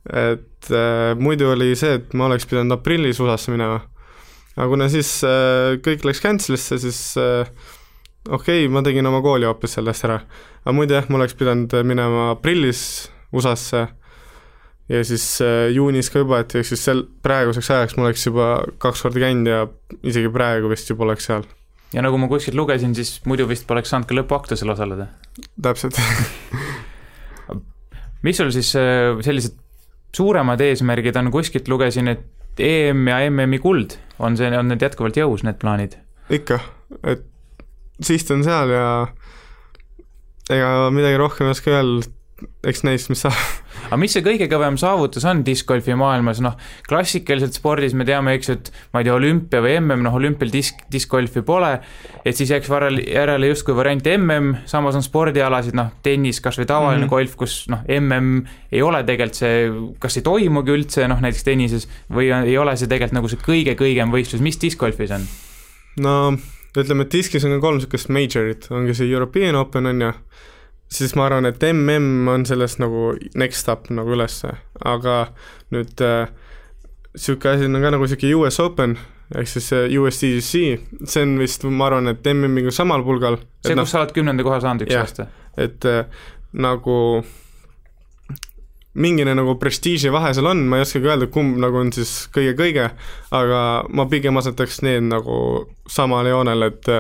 [0.06, 3.82] et äh, muidu oli see, et ma oleks pidanud aprillis USA-sse minema.
[4.56, 7.50] aga kuna siis äh, kõik läks cancel'isse, siis äh,
[8.30, 10.22] okei okay,, ma tegin oma kooli hoopis sellest ära.
[10.62, 13.88] aga muidu jah, ma oleks pidanud minema aprillis USA-sse
[14.94, 18.50] ja siis äh, juunis ka juba, et ehk siis sel, praeguseks ajaks ma oleks juba
[18.78, 19.66] kaks korda käinud ja
[20.06, 21.50] isegi praegu vist juba oleks seal
[21.96, 25.10] ja nagu ma kuskilt lugesin, siis muidu vist poleks saanud ka lõpuaktusel osaleda.
[25.64, 26.00] täpselt
[28.26, 29.60] mis sul siis äh, sellised
[30.16, 35.18] suuremad eesmärgid on, kuskilt lugesin, et EM ja MM-i kuld, on see, on need jätkuvalt
[35.20, 35.98] jõus, need plaanid?
[36.34, 36.60] ikka,
[37.04, 37.26] et
[38.04, 38.86] siht on seal ja
[40.52, 42.12] ega midagi rohkem ei oska öelda,
[42.68, 43.36] eks näis, mis saab.
[43.86, 46.58] aga mis see kõige kõvem saavutus on discgolfi maailmas, noh,
[46.90, 50.52] klassikaliselt spordis me teame, eks ju, et ma ei tea, olümpia või mm, noh, olümpial
[50.52, 51.72] disk, discgolfi pole,
[52.26, 56.68] et siis jääks varel, järele justkui variant mm, samas on spordialasid, noh, tennis, kas või
[56.68, 57.14] tavaline mm -hmm.
[57.16, 59.70] golf, kus noh, mm ei ole tegelikult see,
[60.00, 64.12] kas ei toimugi üldse, noh, näiteks tennises, või ei ole see tegelikult nagu see kõige-kõigem
[64.12, 65.28] võistlus, mis discgolfis on?
[66.04, 66.36] no
[66.76, 70.12] ütleme, et diskis on ka kolm niisugust majorit, ongi see European Open on ju,
[70.92, 75.18] siis ma arvan, et mm on sellest nagu next up nagu ülesse, aga
[75.74, 78.98] nüüd niisugune äh, asi on ka nagu niisugune US Open,
[79.36, 80.62] ehk siis USDGC,
[81.08, 83.40] see on vist, ma arvan, et MM-iga samal pulgal.
[83.66, 85.28] see, kus no, sa oled kümnenda koha saanud üks aasta?
[85.58, 86.06] et äh,
[86.54, 87.00] nagu
[88.96, 92.90] mingine nagu prestiiži vahe seal on, ma ei oskagi öelda, kumb nagu on siis kõige-kõige,
[93.36, 95.40] aga ma pigem asetaks need nagu
[95.92, 96.92] samale joonele, et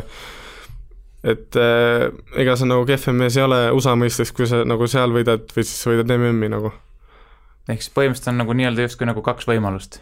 [1.25, 2.07] et äh,
[2.41, 5.65] ega sa nagu kehvem mees ei ole USA mõistes, kui sa nagu seal võidad või
[5.65, 6.73] siis võidad MM-i nagu.
[7.69, 10.01] ehk siis põhimõtteliselt on nagu nii-öelda justkui nagu kaks võimalust?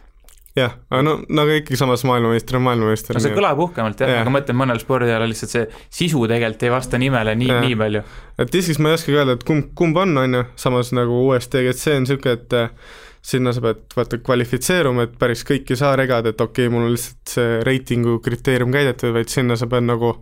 [0.58, 3.18] jah, aga no nagu ikkagi samas maailmameister on maailmameister.
[3.18, 5.64] no see kõlab uhkemalt jah ja., aga ma mõtlen, mõnel spordialal lihtsalt see
[6.02, 8.04] sisu tegelikult ei vasta nimele nii, nii palju.
[8.44, 11.98] et diskis ma ei oskagi öelda, et kumb, kumb on, on ju, samas nagu USDGC
[11.98, 16.42] on niisugune, et äh, sinna sa pead vaata kvalifitseeruma, et päris kõiki saa regada, et
[16.42, 20.18] okei okay,, mul on lihtsalt see reitingu kriteerium käidetud, vaid sinna sa pead nagu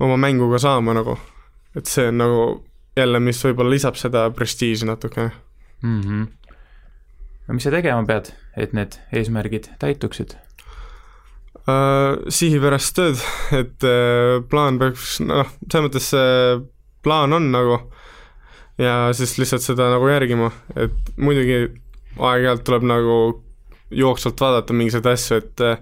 [0.00, 1.18] oma mänguga saama nagu.
[1.76, 2.44] et see on nagu
[2.98, 5.30] jälle, mis võib-olla lisab seda prestiiži natukene
[5.82, 6.00] mm.
[6.00, 6.26] -hmm.
[7.46, 10.34] no mis sa tegema pead, et need eesmärgid täituksid
[11.68, 12.18] uh,?
[12.28, 16.60] sihipärast tööd, et uh, plaan peaks, noh, selles mõttes see
[17.04, 17.78] plaan on nagu
[18.80, 21.68] ja siis lihtsalt seda nagu järgima, et muidugi
[22.18, 23.18] aeg-ajalt tuleb nagu
[23.90, 25.78] jooksvalt vaadata mingisuguseid asju, et uh,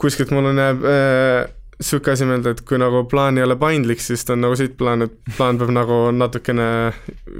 [0.00, 1.50] kuskilt mulle jääb äh,
[1.82, 4.76] niisugune asi meelde, et kui nagu plaan ei ole paindlik, siis ta on nagu siit
[4.78, 6.68] plaan, et plaan peab nagu natukene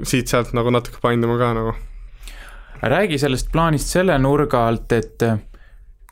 [0.03, 1.73] siit-sealt nagu natuke painduma ka nagu.
[2.83, 5.23] räägi sellest plaanist selle nurga alt, et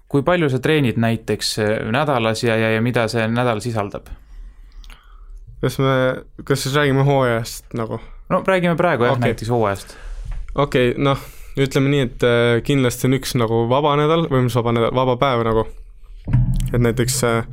[0.07, 1.57] kui palju sa treenid näiteks
[1.91, 4.07] nädalas ja, ja, ja mida see nädal sisaldab?
[5.61, 7.99] kas me, kas siis räägime hooajast nagu?
[8.29, 9.95] no räägime praegu jah okay., näiteks hooajast.
[10.55, 11.19] okei okay,, noh,
[11.59, 15.17] ütleme nii, et äh, kindlasti on üks nagu vaba nädal või mis vaba nädal, vaba
[15.21, 15.67] päev nagu.
[16.71, 17.45] et näiteks äh,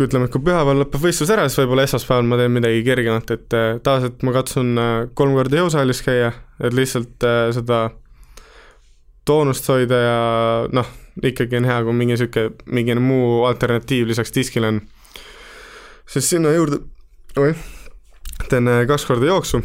[0.00, 3.32] kui ütleme, et kui pühapäeval lõpeb võistlus ära, siis võib-olla esmaspäeval ma teen midagi kergemat,
[3.36, 4.70] et äh, tavaliselt ma katsun
[5.18, 7.82] kolm korda jõusaalis käia, et lihtsalt seda
[9.28, 10.16] toonust hoida ja
[10.72, 10.88] noh,
[11.20, 14.80] ikkagi on hea, kui mingi niisugune, mingine muu alternatiiv lisaks diskile on.
[16.08, 16.80] sest sinna juurde,
[17.38, 17.60] oih,
[18.48, 19.60] teen kaks korda jooksu,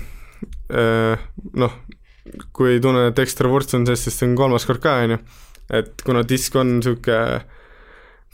[1.64, 1.80] noh,
[2.52, 5.20] kui tunnen, et ekstra vurts on sees, siis teen kolmas kord ka, on ju.
[5.80, 7.46] et kuna disk on niisugune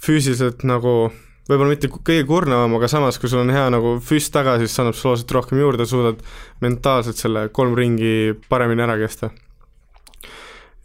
[0.02, 1.12] füüsiliselt nagu
[1.50, 4.84] võib-olla mitte kõige kurnavam, aga samas, kui sul on hea nagu füss taga, siis see
[4.84, 6.22] annab sulle oluliselt rohkem juurde, suudad
[6.64, 9.32] mentaalselt selle kolm ringi paremini ära kesta.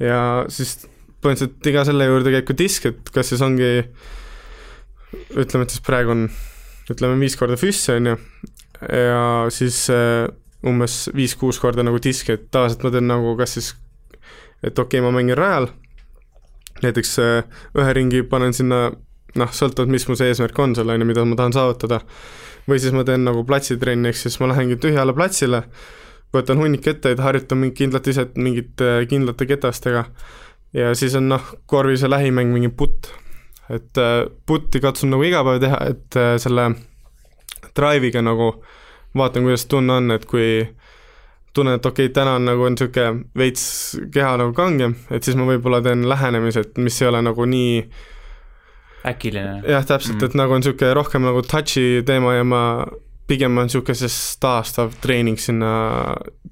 [0.02, 0.20] ja
[0.52, 0.78] siis
[1.24, 3.70] põhimõtteliselt iga selle juurde käib ka disk, et kas siis ongi
[5.36, 6.26] ütleme, et siis praegu on
[6.92, 8.18] ütleme viis korda füssi, on ju,
[8.80, 9.22] ja
[9.54, 10.26] siis äh,
[10.66, 13.72] umbes viis-kuus korda nagu diski, et tavaliselt ma teen nagu kas siis,
[14.62, 15.70] et okei okay,, ma mängin rajal,
[16.84, 18.88] näiteks äh, ühe ringi panen sinna
[19.40, 22.00] noh, sõltuvalt, mis mu see eesmärk on seal, on ju, mida ma tahan saavutada,
[22.66, 25.62] või siis ma teen nagu platsitrenni, ehk siis ma lähengi tühjale platsile,
[26.34, 30.06] võtan hunnik kettaid, harjutan mingit kindlat iset mingite kindlate ketastega
[30.76, 33.12] ja siis on noh, korvi see lähimäng mingi putt.
[33.70, 36.68] et äh, putti katsun nagu iga päev teha, et äh, selle
[37.74, 38.52] drive'iga nagu
[39.16, 40.60] vaatan, kuidas tunne on, et kui
[41.56, 43.64] tunnen, et okei okay,, täna on nagu on niisugune veits
[44.14, 47.80] keha nagu kangem, et siis ma võib-olla teen lähenemised, mis ei ole nagu nii
[49.04, 49.62] äkiline.
[49.66, 52.62] jah, täpselt mm., et nagu on niisugune rohkem nagu touch'i teema ja ma
[53.26, 55.70] pigem on niisuguses taastav treening sinna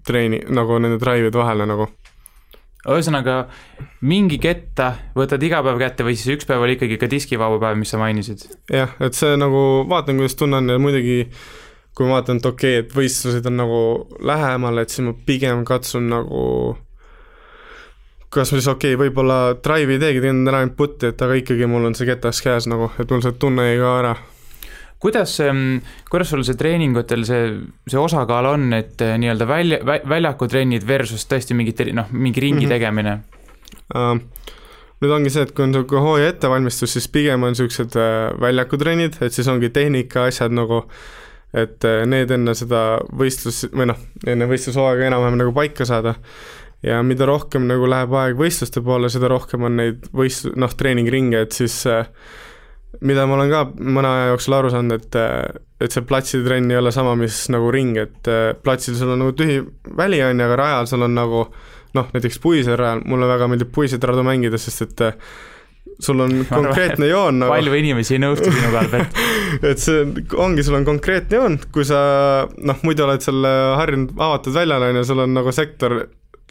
[0.06, 1.88] treeni, nagu nende drive'ide vahele nagu
[2.84, 3.46] ühesõnaga,
[4.04, 7.78] mingi ketta võtad iga päev kätte või siis üks päev oli ikkagi ka diskivaba päev,
[7.80, 8.44] mis sa mainisid?
[8.72, 11.22] jah, et see nagu, vaatan, kuidas tunne on ja muidugi
[11.94, 13.80] kui ma vaatan, et okei okay,, et võistlused on nagu
[14.26, 16.42] lähemal, et siis ma pigem katsun nagu
[18.34, 21.38] kas ma siis okei okay,, võib-olla drive'i ei teegi, teen täna ainult put'i, et aga
[21.40, 24.14] ikkagi mul on see ketas käes nagu, et mul see tunne jäi ka ära.
[25.04, 25.36] kuidas,
[26.10, 27.48] kuidas sul see treeningutel see,
[27.90, 32.70] see osakaal on, et eh, nii-öelda välja, väljakutrennid versus tõesti mingid, noh, mingi ringi mm
[32.70, 32.74] -hmm.
[32.74, 33.18] tegemine
[33.94, 34.18] uh,?
[35.02, 39.20] nüüd ongi see, et kui on niisugune hooaja ettevalmistus, siis pigem on niisugused äh, väljakutrennid,
[39.20, 40.84] et siis ongi tehnika asjad nagu
[41.54, 42.82] et äh, need enne seda
[43.14, 46.16] võistlus, või noh, enne võistlushooaega enam-vähem nagu paika saada.
[46.84, 51.44] Ja mida rohkem nagu läheb aeg võistluste poole, seda rohkem on neid võist-, noh, treeningringe,
[51.46, 52.08] et siis äh,
[53.04, 56.78] mida ma olen ka mõne aja jooksul aru saanud, et äh, et see platsitrenn ei
[56.78, 58.28] ole sama, mis nagu ring, et
[58.64, 59.58] platsil sul on nagu tühi
[59.98, 61.42] väli, on ju, aga rajal sul on nagu
[61.94, 65.04] noh, näiteks puisel rajal, mulle väga meeldib puiset radu mängida, sest et
[66.02, 67.52] sul on konkreetne joon nagu.
[67.52, 69.20] palju inimesi ei nõustu sinuga, Albert
[69.70, 70.02] et see
[70.40, 72.00] ongi, sul on konkreetne joon, kui sa
[72.56, 75.98] noh, muidu oled seal harjunud avatud väljal, on ju, sul on nagu sektor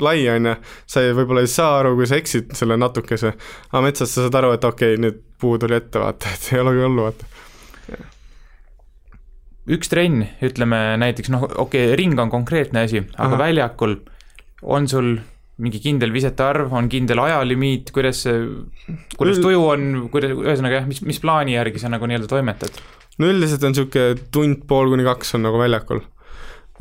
[0.01, 0.56] lai, on ju,
[0.89, 3.36] sa ei, võib-olla ei saa aru, kui sa eksid selle natukese,
[3.69, 6.63] aga metsas sa saad aru, et okei okay,, nüüd puu tuli ette, vaata, et ei
[6.63, 7.32] olegi hullu, vaata
[9.73, 13.43] üks trenn, ütleme näiteks noh, okei okay,, ring on konkreetne asi, aga Aha.
[13.45, 13.95] väljakul
[14.63, 15.15] on sul
[15.63, 18.41] mingi kindel visete arv, on kindel ajalimiit, kuidas see,
[19.19, 22.82] kuidas tuju on, kuidas, ühesõnaga jah, mis, mis plaani järgi sa nagu nii-öelda toimetad?
[23.21, 26.01] no üldiselt on niisugune tund, pool kuni kaks on nagu väljakul.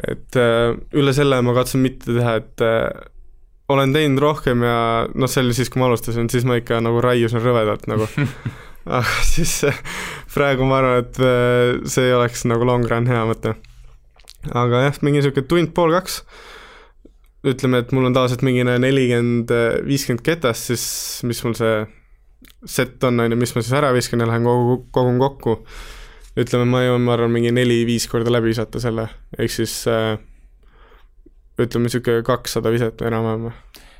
[0.00, 2.88] Et äh, üle selle ma katsun mitte teha, et äh,
[3.72, 4.76] olen teinud rohkem ja
[5.12, 8.08] noh, see oli siis, kui ma alustasin, siis ma ikka nagu raiusin rõvedalt nagu
[8.98, 9.82] aga siis äh,
[10.34, 13.56] praegu ma arvan, et see ei oleks nagu long run hea mõte.
[14.50, 16.22] aga jah, mingi niisugune tund, pool kaks
[17.42, 19.50] ütleme, et mul on tavaliselt mingine nelikümmend,
[19.82, 20.84] viiskümmend ketast, siis
[21.26, 21.80] mis mul see
[22.64, 25.56] set on, on ju, mis ma siis ära viskan ja lähen kogu, kogun kokku.
[26.38, 30.16] Ütleme, ma jõuan, ma arvan, mingi neli-viis korda läbi visata selle, ehk siis äh,
[31.60, 33.52] ütleme, niisugune kakssada viset enam-vähem.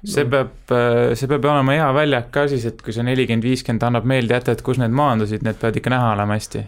[0.02, 3.84] see peab, äh, see peab olema hea väljak ka siis, et kui see nelikümmend, viiskümmend
[3.88, 6.64] annab meelde jätta, et kus need maandusid, need peavad ikka näha olema hästi.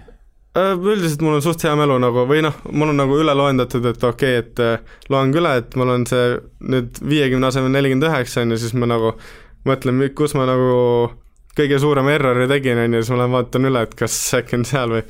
[0.55, 3.89] Äh, üldiselt mul on suht hea mälu nagu või noh, mul on nagu üle loendatud,
[3.91, 6.37] et okei okay,, et äh, loen ka üle, et mul on see
[6.71, 9.17] nüüd viiekümne asemel nelikümmend üheksa, on ju, siis ma nagu
[9.67, 10.77] mõtlen, kus ma nagu
[11.59, 14.69] kõige suurema errori tegin, on ju, siis ma lähen vaatan üle, et kas äkki on
[14.69, 15.03] seal või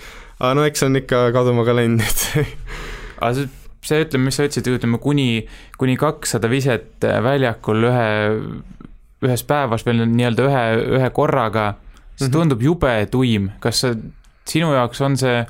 [0.45, 2.55] aga no eks on ikka kaduma ka läinud, et
[3.21, 3.49] aga see,
[3.85, 5.45] see ütleme, mis sa ütlesid, ütleme kuni,
[5.81, 8.07] kuni kakssada viset äh, väljakul ühe,
[9.25, 10.65] ühes päevas veel nii-öelda ühe,
[11.01, 11.75] ühe korraga,
[12.15, 12.33] see mm -hmm.
[12.39, 13.95] tundub jube tuim, kas sa
[14.49, 15.45] sinu jaoks on see,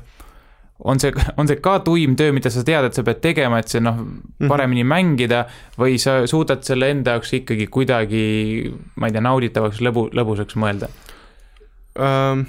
[0.83, 3.67] on see, on see ka tuim töö, mida sa tead, et sa pead tegema, et
[3.71, 3.95] see noh,
[4.39, 4.47] Mhm.
[4.51, 5.45] paremini mängida
[5.79, 10.87] või sa suudad selle enda jaoks ikkagi kuidagi, ma ei tea, nauditavaks, lõbu, lõbusaks mõelda?
[11.99, 12.47] ähm,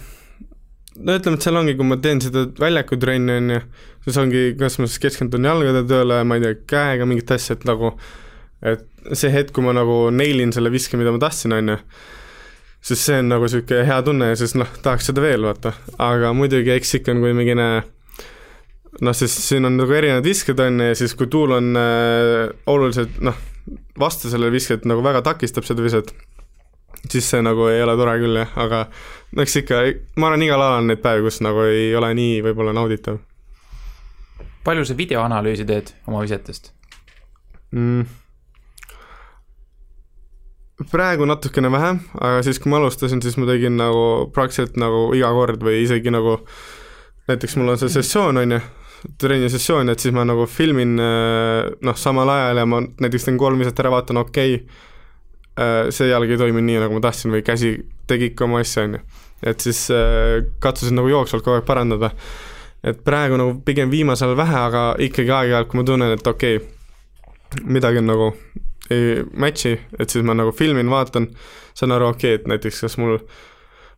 [0.99, 3.63] no ütleme, et seal ongi, kui ma teen seda väljakutrenni, on ju,
[4.07, 7.67] siis ongi, kas ma siis keskendun jalgade tööle, ma ei tea, käega mingit asja, et
[7.69, 7.95] nagu
[8.67, 11.81] et see hetk, kui ma nagu neilin selle viske, mida ma tahtsin, on ju,
[12.87, 15.75] siis see on nagu niisugune hea tunne ja siis noh, tahaks seda veel, vaata.
[16.03, 17.69] aga muidugi eks ikka on, kui mingine
[19.05, 22.47] noh, siis siin on nagu erinevad visked, on ju, ja siis kui tuul on äh,
[22.73, 23.37] oluliselt noh,
[23.99, 26.13] vastu sellele visket nagu väga takistab seda viset,
[27.11, 28.87] siis see nagu ei ole tore küll jah, aga
[29.43, 29.81] eks ikka,
[30.17, 33.19] ma arvan, igal alal on neid päevi, kus nagu ei ole nii võib-olla nauditav
[34.67, 36.73] palju sa videoanalüüsi teed oma visetest?
[37.71, 38.07] mm..
[40.91, 45.31] praegu natukene vähem, aga siis, kui ma alustasin, siis ma tegin nagu praktiliselt nagu iga
[45.37, 46.41] kord või isegi nagu
[47.31, 48.61] näiteks mul on see sessioon, on ju,
[49.23, 53.83] trennisessioon, et siis ma nagu filmin noh, samal ajal ja ma näiteks teen kolm viset
[53.83, 54.85] ära, vaatan, okei okay,,
[55.90, 57.71] see jalg ei toimi nii, nagu ma tahtsin või käsi
[58.07, 59.01] tegi ikka oma asja, on ju.
[59.53, 59.87] et siis
[60.61, 62.11] katsusin nagu jooksvalt kogu aeg parandada.
[62.85, 66.61] et praegu nagu pigem viimasel ajal vähe, aga ikkagi aeg-ajalt, kui ma tunnen, et okei
[66.61, 68.31] okay,, midagi on nagu
[68.90, 71.29] ei match'i, et siis ma nagu filmin, vaatan,
[71.75, 73.19] saan aru, okei okay,, et näiteks kas mul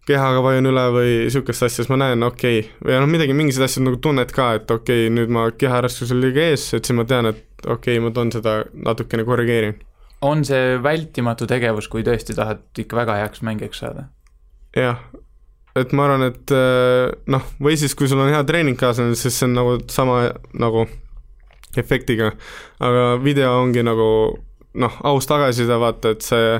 [0.09, 3.69] kehaga vajun üle või niisugust asja, siis ma näen, okei okay., või noh, midagi, mingisugused
[3.69, 7.05] asjad nagu tunned ka, et okei okay,, nüüd ma keharaskusel liiga ees, et siis ma
[7.09, 9.77] tean, et okei okay,, ma toon seda natukene korrigeerin.
[10.25, 14.09] On see vältimatu tegevus, kui tõesti tahad ikka väga heaks mängijaks saada?
[14.77, 14.99] jah,
[15.79, 16.55] et ma arvan, et
[17.31, 20.21] noh, või siis kui sul on hea treeningkaaslane, siis see on nagu sama
[20.59, 20.87] nagu
[21.79, 22.33] efektiga,
[22.83, 24.09] aga video ongi nagu
[24.79, 26.59] noh, aus tagasiside, vaata, et see,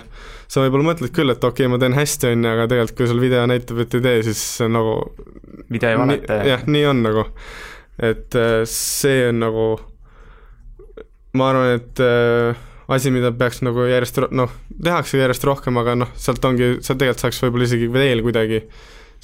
[0.51, 3.11] sa võib-olla mõtled küll, et okei okay,, ma teen hästi, on ju, aga tegelikult kui
[3.11, 4.95] sul video näitab, et ei tee, siis see on nagu
[5.69, 6.41] video ei valeta.
[6.49, 7.27] jah, nii on nagu.
[8.09, 8.39] et
[8.71, 9.69] see on nagu,
[11.39, 14.53] ma arvan, et äh, asi, mida peaks nagu järjest, noh,
[14.85, 18.63] tehakse järjest rohkem, aga noh, sealt ongi, seal tegelikult saaks võib-olla isegi veel kuidagi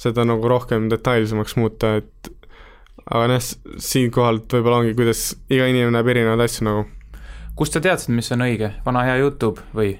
[0.01, 2.31] seda nagu rohkem detailsemaks muuta, et
[3.05, 3.47] aga noh,
[3.89, 6.85] siinkohalt võib-olla ongi, kuidas iga inimene näeb erinevaid asju nagu.
[7.55, 9.95] kust sa teadsid, mis on õige, vana hea Youtube või?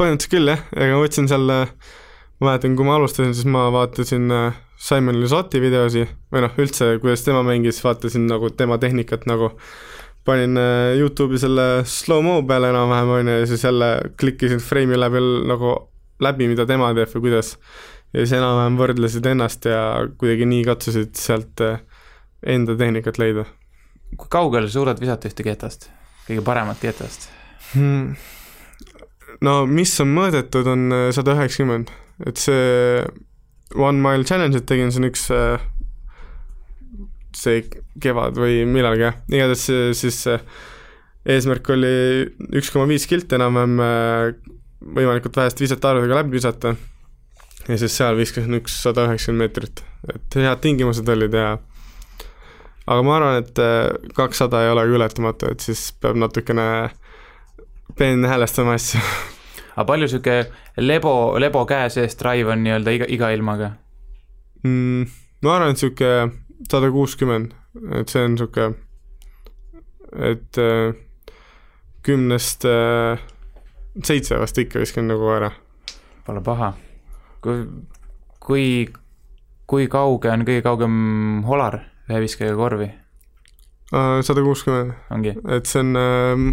[0.00, 1.46] põhimõtteliselt küll jah, ega ma võtsin seal,
[2.40, 4.30] ma mäletan, kui ma alustasin, siis ma vaatasin
[4.80, 9.52] Simon Lisotti videosi või noh, üldse, kuidas tema mängis, vaatasin nagu tema tehnikat nagu
[10.30, 10.56] panin
[10.96, 15.74] Youtube'i selle slow-mo peale enam-vähem, on ju, ja siis jälle klikkisin frame'i läbi nagu
[16.22, 17.54] läbi, mida tema teeb või kuidas.
[18.12, 19.80] ja siis enam-vähem võrdlesid ennast ja
[20.18, 21.62] kuidagi nii katsusid sealt
[22.42, 23.44] enda tehnikat leida.
[24.16, 25.88] kui kaugele suudad visata ühte ketast,
[26.26, 27.28] kõige paremat ketast
[27.74, 28.14] hmm.?
[29.46, 31.92] no mis on mõõdetud, on sada üheksakümmend,
[32.26, 33.04] et see
[33.78, 35.28] One Mile Challenge'it tegin, see on üks
[37.36, 37.64] see
[38.02, 40.24] kevad või millalgi jah, igatahes siis
[41.30, 41.94] eesmärk oli
[42.56, 43.76] üks koma viis kilti enam-vähem
[44.80, 46.74] võimalikult väheste visete arvudega läbi visata.
[47.68, 51.58] ja siis seal viskasin üks sada üheksakümmend meetrit, et head tingimused olid ja
[52.86, 56.90] aga ma arvan, et kakssada ei ole ka ületamatu, et siis peab natukene
[57.98, 59.00] peenhäälestama asju.
[59.76, 60.46] aga palju niisugune
[60.80, 63.74] lebo, lebo käe sees drive on nii-öelda iga, iga ilmaga
[64.64, 65.04] mm,?
[65.44, 67.54] ma arvan, et niisugune sada kuuskümmend,
[67.96, 68.74] et see on niisugune,
[70.30, 70.94] et äh,
[72.04, 73.20] kümnest äh,
[74.04, 75.50] seitse vast ikka viskan nagu ära.
[76.26, 76.72] Pole paha.
[77.40, 77.64] kui,
[78.40, 78.64] kui,
[79.66, 80.96] kui kauge on kõige kaugem
[81.48, 82.90] holar ühe viskajaga korvi?
[83.90, 84.92] sada kuuskümmend.
[85.50, 86.44] et see on äh,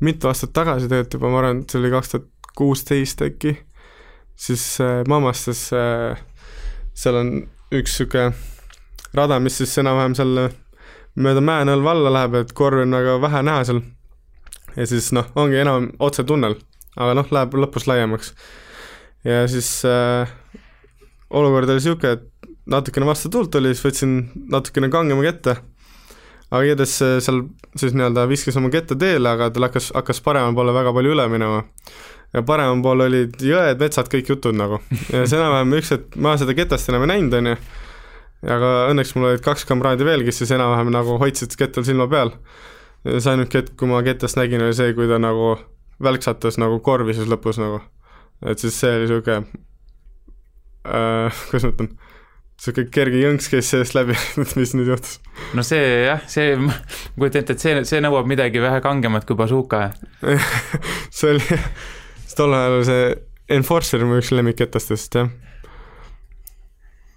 [0.00, 2.26] mitu aastat tagasi tegelikult juba, ma arvan, et see oli kaks tuhat
[2.58, 3.54] kuusteist äkki,
[4.34, 6.18] siis äh, Mammastes äh,
[6.94, 7.34] seal on
[7.70, 8.32] üks niisugune
[9.14, 10.48] rada, mis siis enam-vähem seal
[11.18, 13.82] mööda mäenõlva alla läheb, et korvi on väga vähe näha seal.
[14.76, 16.58] ja siis noh, ongi enam otsetunnel,
[16.96, 18.34] aga noh, läheb lõpus laiemaks.
[19.24, 20.30] ja siis äh,
[21.30, 24.14] olukord oli niisugune, et natukene vastu tuult oli, siis võtsin
[24.52, 25.56] natukene kangema kette,
[26.50, 27.42] aga igatahes seal
[27.76, 31.28] siis nii-öelda viskas oma kette teele, aga tal hakkas, hakkas paremal poole väga palju üle
[31.32, 31.64] minema.
[32.36, 34.80] ja paremal pool olid jõed, metsad, kõik jutud nagu.
[35.12, 37.58] ja siis enam-vähem üks hetk, ma seda ketast enam ei näinud, on ju,
[38.46, 42.34] aga õnneks mul olid kaks kamraadi veel, kes siis enam-vähem nagu hoidsid kettal silma peal.
[43.06, 45.56] siis ainuke hetk, kui ma ketast nägin, oli see, kui ta nagu
[46.02, 47.80] välksatas nagu korvi siis lõpus nagu.
[48.46, 49.40] et siis see oli niisugune
[50.86, 51.90] äh,, kuidas ma ütlen,
[52.58, 55.18] niisugune kerge jõnks käis seest läbi, et mis nüüd juhtus.
[55.58, 56.76] no see jah, see, ma
[57.18, 59.88] kujutan ette, et see, see nõuab midagi vähe kangemat kui bazooka
[61.18, 61.62] see oli,
[62.38, 63.08] tol ajal see
[63.48, 65.30] Enforcer mu üks lemmikketastest, jah.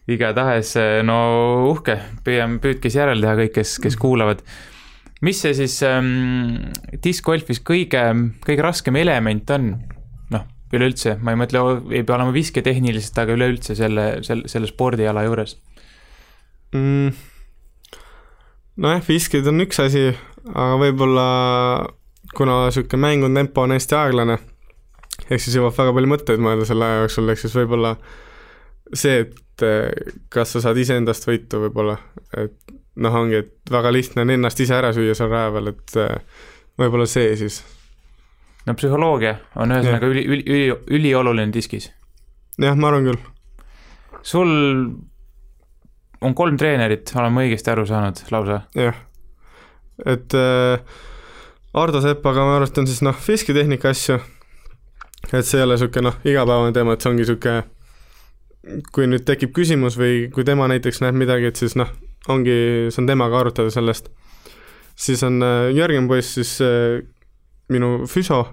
[0.09, 0.73] Igatahes
[1.05, 1.17] no
[1.69, 4.41] uhke, püüame, püüdke siis järele teha kõik, kes, kes kuulavad.
[5.21, 6.71] mis see siis ähm,
[7.03, 8.03] diskgolfis kõige,
[8.45, 9.73] kõige raskem element on?
[10.33, 15.25] noh, üleüldse, ma ei mõtle, ei pea olema visketehniliselt, aga üleüldse selle, selle, selle spordiala
[15.27, 15.57] juures
[16.73, 17.13] mm.?
[18.81, 20.09] nojah, viskid on üks asi,
[20.49, 21.27] aga võib-olla
[22.35, 24.37] kuna niisugune mängutempo on hästi aeglane,
[25.27, 27.95] ehk siis jõuab väga palju mõtteid mõelda selle aja jooksul, ehk siis võib-olla
[28.93, 31.97] see, et eh, kas sa saad iseendast võitu võib-olla,
[32.37, 35.99] et noh, ongi, et väga lihtne on ennast ise ära süüa seal raja peal, et
[36.01, 36.41] eh,
[36.81, 37.61] võib-olla see siis.
[38.67, 40.65] no psühholoogia on ühesõnaga üli, üli, üli,
[40.99, 41.91] ülioluline diskis.
[42.59, 43.21] jah, ma arvan küll.
[44.21, 44.51] sul
[46.21, 48.61] on kolm treenerit, olen ma õigesti aru saanud lausa?
[48.77, 48.99] jah,
[50.05, 50.99] et äh,
[51.71, 54.19] Ardo Seppaga ma arvan, siis noh, fiskitehnika asju,
[55.31, 57.61] et see ei ole niisugune noh, igapäevane teema, et see ongi niisugune
[58.93, 61.89] kui nüüd tekib küsimus või kui tema näiteks näeb midagi, et siis noh,
[62.29, 64.11] ongi, saan temaga arutada sellest.
[64.95, 67.01] siis on äh, Jörgen poiss siis äh,
[67.69, 68.43] minu füso,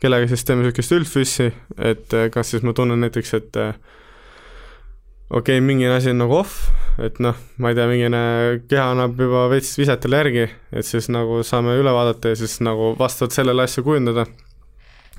[0.00, 5.60] kellega siis teeme niisugust üldfüssi, et äh, kas siis ma tunnen näiteks, et okei okay,,
[5.60, 6.70] mingi asi on nagu off,
[7.02, 8.22] et noh, ma ei tea, mingine
[8.68, 12.94] keha annab juba veits visetele järgi, et siis nagu saame üle vaadata ja siis nagu
[12.98, 14.26] vastavalt sellele asja kujundada.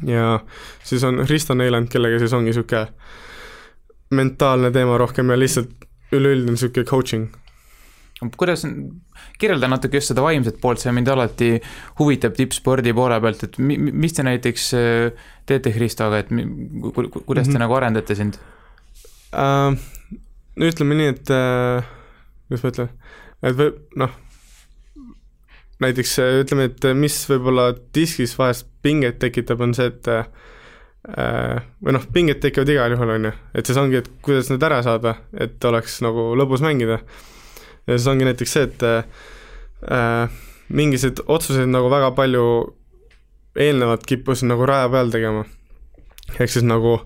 [0.08, 0.40] ja
[0.84, 2.88] siis on Risto Neiland, kellega siis ongi niisugune
[4.16, 7.32] mentaalne teema rohkem ja lihtsalt üleüldine niisugune coaching.
[8.38, 8.64] kuidas,
[9.42, 11.50] kirjelda natuke just seda vaimset poolt, see mind alati
[12.00, 16.46] huvitab tippspordi poole pealt, et mi-, mis te näiteks äh, teete Kristoga, et mi,
[16.86, 17.66] ku, ku, kuidas te mm -hmm.
[17.66, 18.40] nagu arendate sind
[19.34, 19.76] uh,?
[20.56, 21.84] no ütleme nii, et äh,
[22.48, 22.90] kuidas ma ütlen,
[23.44, 24.16] et või noh,
[25.84, 30.28] näiteks äh, ütleme, et mis võib-olla diskis vahest pinget tekitab, on see, et äh,
[31.04, 34.80] või noh, pinged tekivad igal juhul, on ju, et siis ongi, et kuidas need ära
[34.86, 37.02] saada, et oleks nagu lõbus mängida.
[37.88, 40.40] ja siis ongi näiteks see, et äh,
[40.70, 42.46] mingisuguseid otsuseid nagu väga palju
[43.60, 45.44] eelnevalt kippusin nagu raja peal tegema.
[46.40, 47.02] ehk siis nagu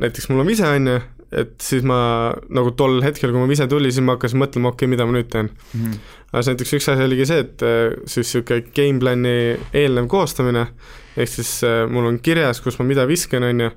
[0.00, 1.00] näiteks mul on vise, on ju,
[1.30, 1.98] et siis ma
[2.50, 5.14] nagu tol hetkel, kui ma ise tuli, siis ma hakkasin mõtlema, okei okay,, mida ma
[5.14, 5.84] nüüd teen mm.
[5.84, 5.98] -hmm.
[6.32, 9.36] aga siis näiteks üks asi oligi see, et äh, siis niisugune game plan'i
[9.82, 10.66] eelnev koostamine,
[11.16, 13.70] ehk siis äh, mul on kirjas, kus ma mida viskan, on ju,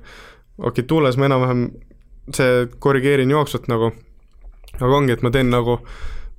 [0.58, 1.64] okei okay,, tuules ma enam-vähem
[2.34, 3.92] see korrigeerin jooksvalt nagu,
[4.80, 5.78] aga ongi, et ma teen nagu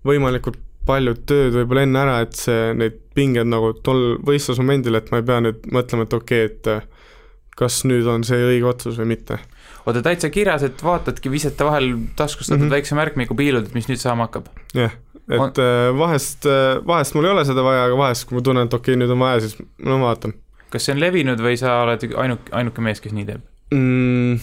[0.05, 5.23] võimalikult palju tööd võib-olla enne ära, et see, neid pingeid nagu tol võistlusmomendil, et ma
[5.23, 7.11] ei pea nüüd mõtlema, et okei okay,, et äh,
[7.55, 9.39] kas nüüd on see õige otsus või mitte
[9.85, 12.77] oota, täitsa kirjas, et vaatadki, visete vahel taskust võtad mm -hmm.
[12.77, 14.49] väikse märkmiku, piilud, et mis nüüd saama hakkab?
[14.73, 15.51] jah yeah., et on...
[15.57, 18.73] Äh, vahest, äh, vahest mul ei ole seda vaja, aga vahest, kui ma tunnen, et
[18.73, 20.33] okei okay,, nüüd on vaja, siis no vaatan.
[20.69, 23.41] kas see on levinud või sa oled ainuke, ainuke mees, kes nii teeb
[23.73, 24.39] mm,?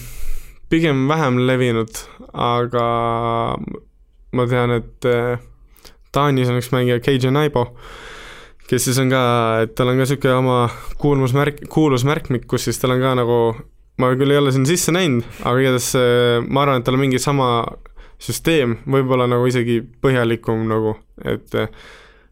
[0.73, 1.99] pigem vähem levinud,
[2.33, 2.85] aga
[4.33, 5.37] ma tean, et äh,
[6.13, 7.67] Taanis on üks mängija, KJ Naibo,
[8.69, 9.21] kes siis on ka,
[9.65, 10.57] et tal on ka niisugune oma
[11.01, 13.37] kuulmusmärk, kuulusmärkmik, kus siis tal on ka nagu
[14.01, 15.89] ma küll ei ole sinna sisse näinud, aga igatahes
[16.49, 17.49] ma arvan, et tal on mingi sama
[18.23, 20.95] süsteem, võib-olla nagu isegi põhjalikum nagu,
[21.27, 21.71] et eh,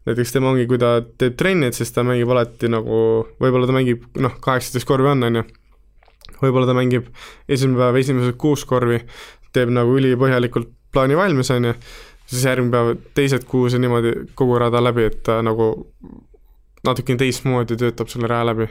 [0.08, 3.00] näiteks tema ongi, kui ta teeb trenni, et siis ta mängib alati nagu,
[3.42, 5.44] võib-olla ta mängib noh, kaheksateist korvi on, on ju,
[6.40, 7.10] võib-olla ta mängib
[7.48, 9.02] esimene päev esimesed kuus korvi,
[9.52, 11.74] teeb nagu ülipõhjalikult plaani valmis, on ju,
[12.26, 15.74] siis järgmine päev teised kuus ja niimoodi kogu rada läbi, et ta nagu
[16.86, 18.70] natukene teistmoodi töötab selle raja läbi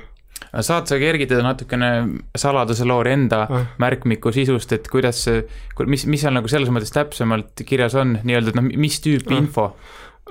[0.61, 1.91] saad sa kergitada natukene
[2.37, 3.65] saladuse loori enda ah.
[3.81, 5.43] märkmiku sisust, et kuidas see,
[5.87, 9.41] mis, mis seal nagu selles mõttes täpsemalt kirjas on, nii-öelda, et noh, mis tüüpi ah.
[9.43, 9.67] info?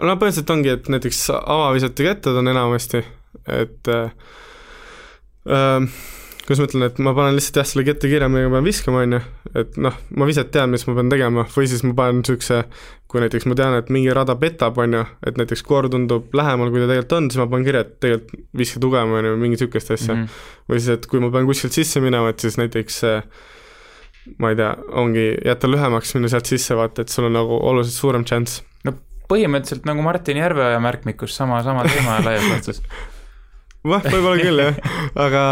[0.01, 3.03] no põhimõtteliselt ongi, et näiteks avavisete kettad on enamasti,
[3.51, 4.15] et äh,
[5.51, 6.01] äh,
[6.51, 9.12] kuidas ma ütlen, et ma panen lihtsalt jah, selle kette kirja, millega pean viskama, on
[9.14, 9.18] ju,
[9.61, 12.64] et noh, ma viset tean, mis ma pean tegema, või siis ma panen niisuguse,
[13.11, 16.72] kui näiteks ma tean, et mingi rada petab, on ju, et näiteks koor tundub lähemal,
[16.74, 19.61] kui ta tegelikult on, siis ma panen kirja, et tegelikult viska tugevam, on ju, mingi
[19.61, 20.24] niisugust asja mm.
[20.24, 20.48] -hmm.
[20.72, 22.98] või siis, et kui ma pean kuskilt sisse minema, et siis näiteks
[24.42, 27.94] ma ei tea, ongi jätta lühemaks, minna sealt sisse, vaata, et sul on nagu oluliselt
[27.94, 28.64] suurem šanss.
[28.84, 28.96] no
[29.30, 32.82] põhimõtteliselt nagu Martin Järveoja märkmikus, sama, sama teema laias laastus
[33.87, 34.81] vah, võib-olla küll jah,
[35.26, 35.45] aga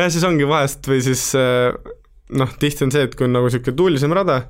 [0.00, 1.74] jah, siis ongi vahest või siis eh,
[2.38, 4.40] noh, tihti on see, et kui on nagu niisugune tuulisem rada,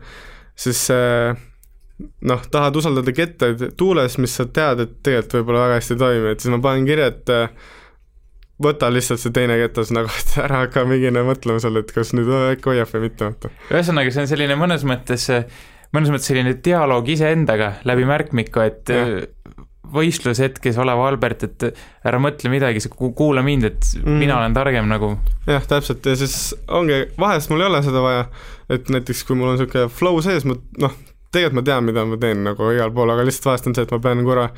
[0.59, 1.35] siis eh,
[2.31, 6.35] noh, tahad usaldada kettaid tuules, mis sa tead, et tegelikult võib-olla väga hästi ei toimi,
[6.35, 7.69] et siis ma panen kirja, et eh,
[8.65, 12.31] võta lihtsalt see teine ketas nagu, et ära hakka mingine mõtlema seal, et kas nüüd
[12.55, 13.55] äkki hoiab või mitte, vaata.
[13.73, 15.27] ühesõnaga, see on selline mõnes mõttes,
[15.95, 19.09] mõnes mõttes selline dialoog iseendaga läbi märkmiku, et ja
[19.93, 21.65] võistlushetkes olev Albert, et
[22.07, 24.21] ära mõtle midagi, sa kuula mind, et mm.
[24.23, 25.15] mina olen targem nagu.
[25.49, 28.25] jah, täpselt ja siis ongi, vahest mul ei ole seda vaja,
[28.73, 30.97] et näiteks kui mul on niisugune flow sees, ma noh,
[31.35, 33.95] tegelikult ma tean, mida ma teen nagu igal pool, aga lihtsalt vahest on see, et
[33.95, 34.49] ma pean korra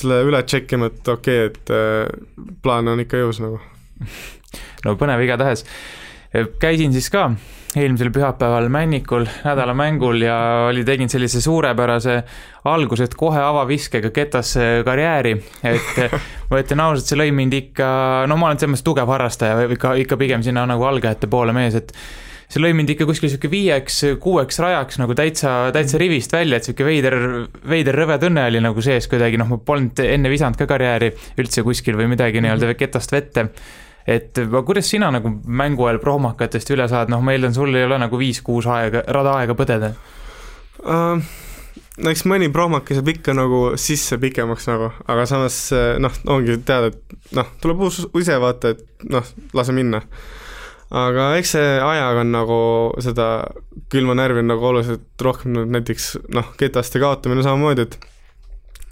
[0.00, 3.60] selle üle check ima, et okei okay,, et äh, plaan on ikka jõus nagu.
[4.86, 5.66] no põnev igatahes.
[6.62, 7.32] käisin siis ka
[7.76, 10.36] eelmisel pühapäeval Männikul nädalamängul ja
[10.68, 12.16] oli, tegin sellise suurepärase
[12.70, 16.00] alguse, et kohe avaviskega ketasse karjääri, et
[16.50, 17.90] ma ütlen ausalt, see lõi mind ikka,
[18.30, 21.78] no ma olen selles mõttes tugev harrastaja, ikka, ikka pigem sinna nagu algajate poole mees,
[21.78, 21.94] et
[22.50, 26.88] see lõi mind ikka kuskil sihuke viieks-kuueks rajaks nagu täitsa, täitsa rivist välja, et sihuke
[26.88, 27.16] veider,
[27.70, 31.62] veider rõve tunne oli nagu sees kuidagi, noh, ma polnud enne visanud ka karjääri üldse
[31.66, 33.46] kuskil või midagi nii-öelda ketast vette
[34.06, 38.00] et kuidas sina nagu mängu ajal prohmakatest üle saad, noh, ma eeldan, sul ei ole
[38.00, 39.94] nagu viis-kuus aega, rada aega põdeda
[40.84, 41.30] uh,?
[42.00, 46.58] no eks mõni prohmakas jääb ikka nagu sisse pikemaks nagu, aga samas eh, noh, ongi
[46.66, 49.26] teada, et noh, tuleb uus ise vaata, et noh,
[49.56, 50.02] lase minna.
[50.90, 52.60] aga eks see ajaga on nagu
[53.04, 53.26] seda
[53.92, 57.98] külma närvi on nagu oluliselt rohkem nüüd näiteks noh, ketaste kaotamine samamoodi, et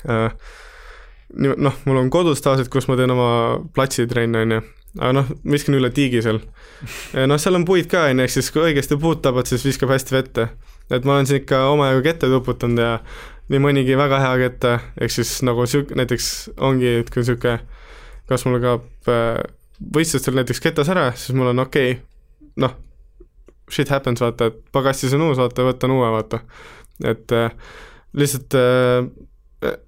[0.06, 0.28] uh,
[1.38, 3.30] noh, mul on kodus tavaliselt, kus ma teen oma
[3.74, 4.66] platsitrenni, on ju
[4.98, 6.40] aga noh, viskan üle tiigi seal.
[7.30, 9.92] noh, seal on puid ka, on ju, ehk siis kui õigesti puud tabad, siis viskab
[9.94, 10.48] hästi vette.
[10.90, 12.92] et ma olen siin ikka omajagu kette tuputanud ja
[13.52, 17.58] nii mõnigi väga hea kette, ehk siis nagu sihuke, näiteks ongi, et kui sihuke,
[18.28, 19.38] kas mul kaob äh,
[19.94, 22.02] võistlustel näiteks ketas ära, siis mul on okei okay,,
[22.64, 22.74] noh,
[23.72, 26.42] shit happens, vaata, et pagastis on uus, vaata, võtan uue, vaata.
[27.04, 27.54] et äh,
[28.18, 29.06] lihtsalt äh,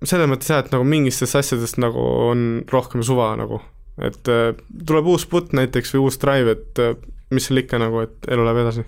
[0.05, 2.01] selles mõttes jah, et nagu mingitest asjadest nagu
[2.31, 3.61] on rohkem suva nagu
[3.99, 4.53] et äh,
[4.87, 6.95] tuleb uus putt näiteks või uus drive, et äh,
[7.35, 8.85] mis seal ikka nagu, et elu läheb edasi.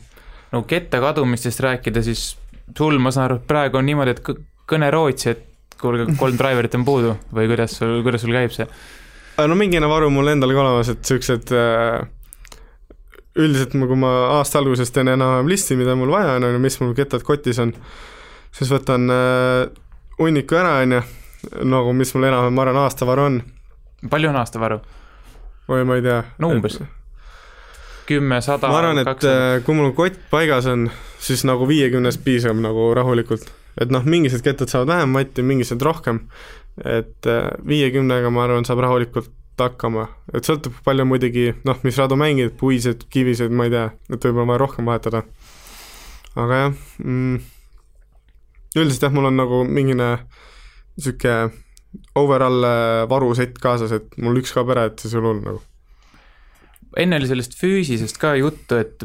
[0.52, 2.32] no kette kadumistest rääkida, siis
[2.76, 4.22] sul, ma saan aru, et praegu on niimoodi, et
[4.68, 8.66] kõne Rootsi, et kuulge, kolm driverit on puudu või kuidas sul, kuidas sul käib see?
[9.42, 12.02] no mingine varu mul endal ka olemas, et siuksed äh,
[13.40, 16.78] üldiselt kui ma aasta alguses teen enam-vähem listi, mida mul vaja on, on ju, mis
[16.82, 17.72] mul kettad kotis on,
[18.52, 19.08] siis võtan
[20.18, 21.02] hunniku ära, on ju,
[21.64, 23.40] nagu mis mul enam-vähem, ma arvan, aastavaru on.
[24.10, 24.80] Palju on aastavaru?
[25.68, 26.22] oi, ma ei tea.
[26.38, 26.80] no umbes
[28.06, 30.88] kümme, sada, ma arvan, et äh, kui mul kott paigas on,
[31.22, 33.46] siis nagu viiekümnest piisab nagu rahulikult.
[33.80, 36.26] et noh, mingised kettad saavad vähem vatti, mingised rohkem.
[36.84, 39.30] et äh, viiekümnega, ma arvan, saab rahulikult
[39.62, 44.24] hakkama, et sõltub palju muidugi, noh, mis radu mängid, puised, kivised, ma ei tea, et
[44.24, 45.22] võib-olla vaja rohkem vahetada.
[46.34, 46.72] aga jah
[47.04, 47.42] mm,,
[48.80, 50.08] üldiselt jah, mul on nagu mingine
[50.96, 51.52] niisugune
[52.18, 55.60] overall äh, varusett kaasas, et mul üks kaob ära, et siis ole hull nagu.
[57.00, 59.04] enne oli sellest füüsisest ka juttu, et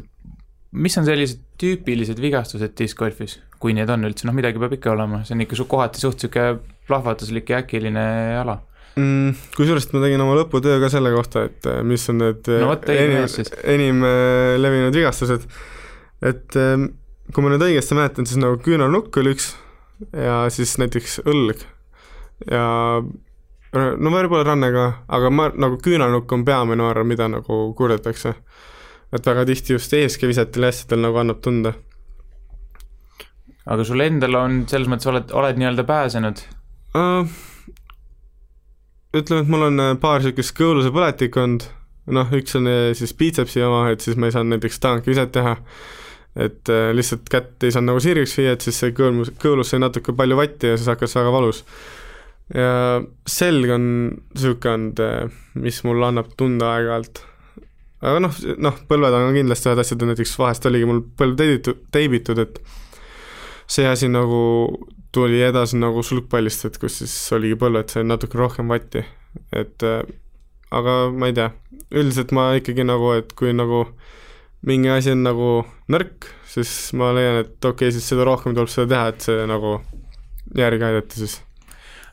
[0.77, 5.23] mis on sellised tüüpilised vigastused diskgolfis, kui need on üldse, noh midagi peab ikka olema,
[5.25, 6.49] see on ikka su kohati suht sihuke
[6.87, 8.03] plahvatuslik ja äkiline
[8.41, 8.59] ala
[8.99, 9.47] mm,.
[9.55, 12.91] kusjuures ma tegin oma lõputöö ka selle kohta, et äh, mis on need no, võt,
[12.91, 14.03] enim, enim
[14.63, 15.47] levinud vigastused.
[16.27, 16.91] et ähm,
[17.33, 19.53] kui ma nüüd õigesti mäletan, siis nagu küünarnukk oli üks
[20.11, 21.63] ja siis näiteks õlg
[22.45, 22.65] ja
[23.73, 24.85] no võib-olla ranne ka,
[25.17, 28.35] aga ma nagu küünarnukk on peamine, arvan, mida nagu kurdetakse.
[29.13, 31.73] et väga tihti just eeskevisetel asjadel nagu annab tunda.
[33.65, 36.43] aga sul endal on, selles mõttes oled, oled nii-öelda pääsenud
[36.95, 37.27] uh,?
[39.17, 41.67] ütleme, et mul on äh, paar niisugust kõõluse põletikku olnud,
[42.13, 45.55] noh, üks on äh, siis biitsepsi oma, et siis ma ei saanud näiteks tankviset teha,
[46.37, 50.13] et lihtsalt kätt ei saanud nagu sirgeks viia, et siis see kõõlus, kõõlus sai natuke
[50.13, 51.63] palju vatti ja siis hakkas väga valus
[52.55, 57.23] ja selg on niisugune olnud, mis mulle annab tunda aeg-ajalt.
[58.01, 62.43] aga noh, noh, põlved on kindlasti ühed asjad, näiteks vahest oligi mul põlv teibitud, teibitud,
[62.43, 62.61] et
[63.67, 64.39] see asi nagu
[65.11, 69.03] tuli edasi nagu sulgpallist, et kus siis oligi põlved, sai natuke rohkem vatti,
[69.51, 69.87] et
[70.71, 71.49] aga ma ei tea,
[71.95, 73.85] üldiselt ma ikkagi nagu, et kui nagu
[74.67, 75.49] mingi asi on nagu
[75.91, 79.49] nõrk, siis ma leian, et okei okay,, siis seda rohkem tuleb seda teha, et see
[79.49, 79.77] nagu
[80.57, 81.41] järgi aidata siis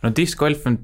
[0.05, 0.79] no discgolf on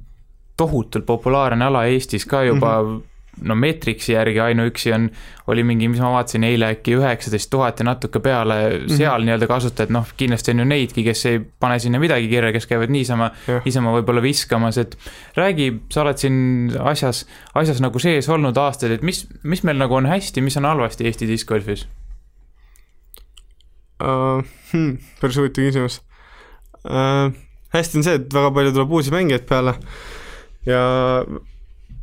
[0.61, 3.07] tohutult populaarne ala Eestis ka juba mm, -hmm
[3.47, 5.07] no Metrixi järgi ainuüksi on,
[5.47, 9.25] oli mingi, mis ma vaatasin eile äkki üheksateist tuhat ja natuke peale seal mm -hmm.
[9.25, 12.93] nii-öelda kasutajad, noh, kindlasti on ju neidki, kes ei pane sinna midagi kirja, kes käivad
[12.93, 13.31] niisama,
[13.64, 14.99] niisama võib-olla viskamas, et
[15.37, 19.95] räägi, sa oled siin asjas, asjas nagu sees olnud aastaid, et mis, mis meil nagu
[19.95, 21.87] on hästi, mis on halvasti Eesti discgolfis
[24.03, 24.45] uh,?
[24.73, 26.03] Hmm, päris huvitav küsimus
[26.85, 29.77] uh hästi on see, et väga palju tuleb uusi mängijaid peale.
[30.68, 30.83] Ja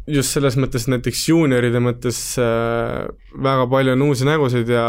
[0.08, 4.88] just selles mõttes näiteks juunioride mõttes äh, väga palju on uusi nägusid ja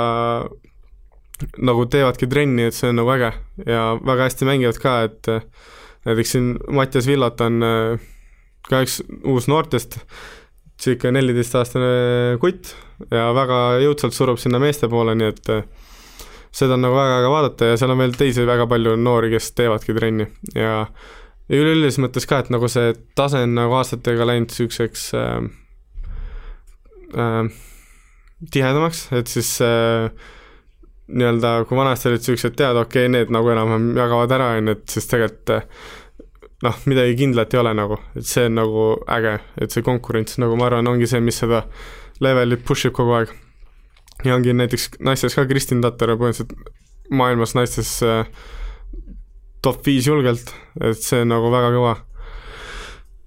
[1.62, 3.32] nagu teevadki trenni, et see on nagu äge.
[3.66, 5.46] Ja väga hästi mängivad ka, et äh,
[6.06, 8.08] näiteks siin Mattias Villat on äh,
[8.68, 10.00] ka üks uus noortest,
[10.78, 12.74] circa neljateistaastane kutt
[13.10, 15.64] ja väga jõudsalt surub sinna meeste poole, nii et äh,
[16.54, 19.52] seda on nagu väga äge vaadata ja seal on veel teisi väga palju noori, kes
[19.58, 20.86] teevadki trenni ja
[21.48, 25.36] ja üleüldises mõttes ka, et nagu see tase on nagu aastatega läinud niisuguseks äh,
[27.16, 27.44] äh,
[28.52, 30.10] tihedamaks, et siis äh,
[31.08, 34.76] nii-öelda kui vanasti olid niisugused tead, okei okay,, need nagu enam-vähem jagavad ära, on ju,
[34.76, 35.88] et siis tegelikult äh,
[36.66, 38.86] noh, midagi kindlat ei ole nagu, et see on nagu
[39.16, 41.64] äge, et see konkurents nagu ma arvan, ongi see, mis seda
[42.24, 43.34] levelit push ib kogu aeg.
[44.24, 46.54] Ja ongi näiteks naistes ka Kristin Tatar põhimõtteliselt
[47.10, 48.26] maailmas naistes äh,
[49.62, 51.94] top viis julgelt, et see on nagu väga kõva.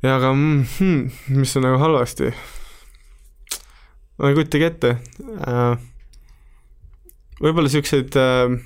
[0.04, 2.32] ja aga mm, hmm, mis on nagu halvasti?
[4.18, 4.96] ma ei kujutagi ette
[5.48, 5.76] äh,.
[7.42, 8.58] võib-olla niisuguseid äh,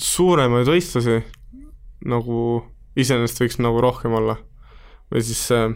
[0.00, 1.20] suuremaid võistlusi
[2.04, 2.38] nagu
[2.96, 4.38] iseenesest võiks nagu rohkem olla.
[5.12, 5.74] või siis äh,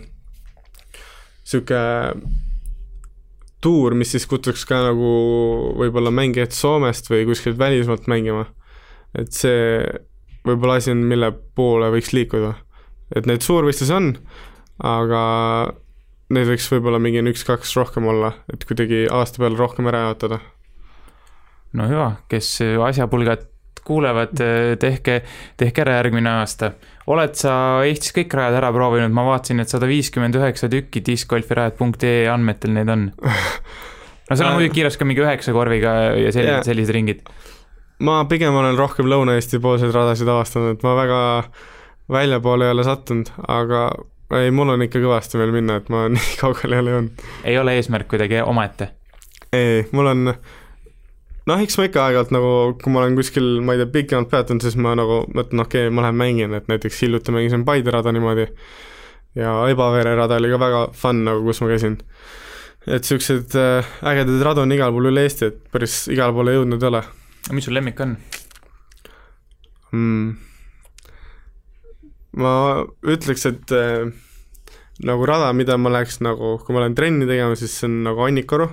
[3.64, 5.08] tuur, mis siis kutsuks ka nagu
[5.78, 8.46] võib-olla mängijaid Soomest või kuskilt välismaalt mängima.
[9.18, 9.82] et see
[10.46, 12.54] võib-olla asi on, mille poole võiks liikuda.
[13.16, 14.12] et neid suurvõistlusi on,
[14.84, 15.22] aga
[16.34, 20.40] neid võiks võib-olla mingi üks-kaks rohkem olla, et kuidagi aasta peale rohkem ära jaotada.
[21.72, 23.48] no hüva, kes asjapulgad
[23.88, 24.36] kuulevad,
[24.80, 25.22] tehke,
[25.60, 26.72] tehke ära järgmine aasta.
[27.08, 27.52] oled sa
[27.88, 32.92] Eestis kõik rajad ära proovinud, ma vaatasin, et sada viiskümmend üheksa tükki discgolfirajad.ee andmetel neid
[32.92, 33.08] on.
[33.18, 37.24] no seal on muidugi kirjas ka mingi üheksa korviga ja sellised yeah., sellised ringid
[38.04, 41.18] ma pigem olen rohkem Lõuna-Eesti poolseid radasid avastanud, et ma väga
[42.12, 43.88] väljapoole ei ole sattunud, aga
[44.38, 47.26] ei, mul on ikka kõvasti veel minna, et ma nii kaugele ei ole jõudnud.
[47.44, 48.92] ei ole eesmärk kuidagi omaette?
[49.52, 50.34] ei, mul on
[51.48, 54.64] noh, eks ma ikka aeg-ajalt nagu, kui ma olen kuskil, ma ei tea, pikemalt peatunud,
[54.64, 58.12] siis ma nagu mõtlen, okei okay,, ma lähen mängin, et näiteks hiljuti mängisin Paide rada
[58.14, 58.48] niimoodi
[59.38, 62.00] ja Ebavere rada oli ka väga fun nagu, kus ma käisin.
[62.88, 66.84] et niisuguseid äh, ägedaid radu on igal pool üle Eesti, et päris igale poole jõudnud
[66.84, 67.02] ei ole
[67.52, 68.16] mis sul lemmik on
[69.92, 70.32] mm.?
[72.38, 72.52] ma
[73.08, 74.10] ütleks, et äh,
[75.08, 78.22] nagu rada, mida ma läheks nagu, kui ma lähen trenni tegema, siis see on nagu
[78.22, 78.68] Annikaru.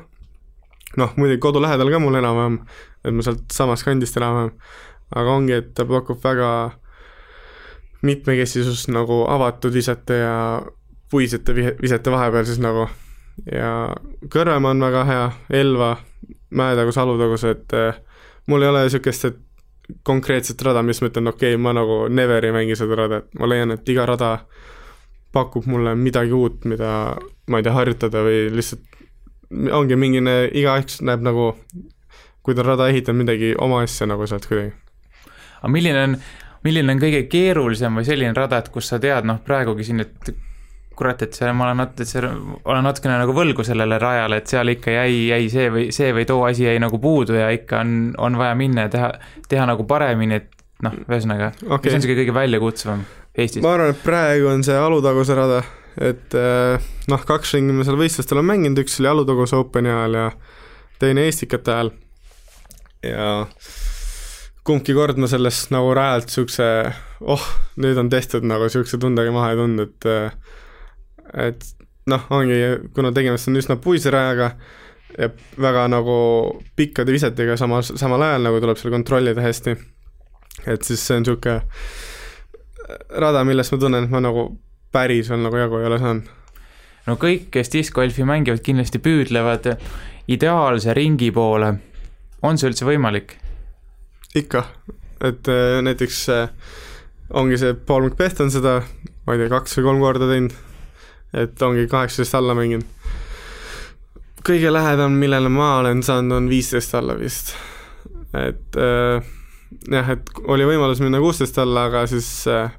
[0.97, 2.59] Noh, muidugi kodu lähedal ka mul enam-vähem,
[3.05, 4.51] et ma sealt samast kandist enam-vähem,
[5.15, 6.49] aga ongi, et ta pakub väga
[8.05, 10.35] mitmekesisust nagu avatud visete ja
[11.11, 12.87] puisete visete vahepeal siis nagu.
[13.51, 13.95] Ja
[14.31, 15.25] Kõrvemaa on väga hea,
[15.59, 15.95] Elva,
[16.55, 17.97] Mäetagus, Alutagus, et äh,
[18.47, 19.41] mul ei ole niisugust, et
[20.07, 23.39] konkreetset rada, mis ma ütlen, okei okay,, ma nagu never ei mängi seda rada, et
[23.39, 24.31] ma leian, et iga rada
[25.35, 26.91] pakub mulle midagi uut, mida
[27.51, 28.94] ma ei tea, harjutada või lihtsalt
[29.51, 31.51] ongi mingine, igaüks näeb nagu,
[32.45, 34.73] kui ta rada ehitab midagi oma asja nagu sealt kuidagi.
[35.61, 36.17] aga milline on,
[36.65, 40.35] milline on kõige keerulisem või selline rada, et kus sa tead, noh praegugi siin, et
[40.95, 44.71] kurat, et see, ma olen nat-, see, olen natukene nagu võlgu sellele rajale, et seal
[44.71, 47.95] ikka jäi, jäi see või see või too asi jäi nagu puudu ja ikka on,
[48.17, 49.11] on vaja minna ja teha,
[49.51, 53.03] teha nagu paremini, et noh, ühesõnaga okay., mis on niisugune kõige väljakutsuvam
[53.35, 53.63] Eestis?
[53.63, 55.61] ma arvan, et praegu on see Alutaguse rada,
[56.01, 60.17] et eh, noh, kaks ringi ma seal võistlustel olen mänginud, üks oli Alutaguse Openi ajal
[60.19, 60.25] ja
[60.99, 61.91] teine Eestikate ajal.
[63.05, 63.29] ja
[64.65, 66.69] kumbki kord ma sellest nagu rajalt niisuguse,
[67.21, 67.43] oh,
[67.81, 71.69] nüüd on tehtud nagu niisuguse tundega maha ei tundnud, et eh, et
[72.11, 72.57] noh, ongi,
[72.95, 74.51] kuna tegemist on üsna puise rajaga
[75.15, 75.29] ja
[75.61, 76.17] väga nagu
[76.75, 79.77] pikkade visetega samas, samal ajal nagu tuleb seal kontrollida hästi,
[80.67, 81.61] et siis see on niisugune
[83.21, 84.49] rada, millest ma tunnen, et ma nagu
[84.95, 86.33] päris veel nagu jagu ei ole saanud.
[87.05, 89.73] no kõik, kes diskgolfi mängivad, kindlasti püüdlevad
[90.31, 91.73] ideaalse ringi poole.
[92.41, 93.37] on see üldse võimalik?
[94.35, 94.65] ikka,
[95.21, 96.47] et äh, näiteks äh,
[97.29, 98.79] ongi see Paul McBeth on seda,
[99.25, 100.63] ma ei tea, kaks või kolm korda teinud
[101.35, 102.85] et ongi kaheksateist alla mänginud.
[104.45, 107.55] kõige lähedam, millele ma olen saanud, on viisteist alla vist.
[108.33, 109.23] et äh,
[109.91, 112.71] jah, et oli võimalus minna kuusteist alla, aga siis äh,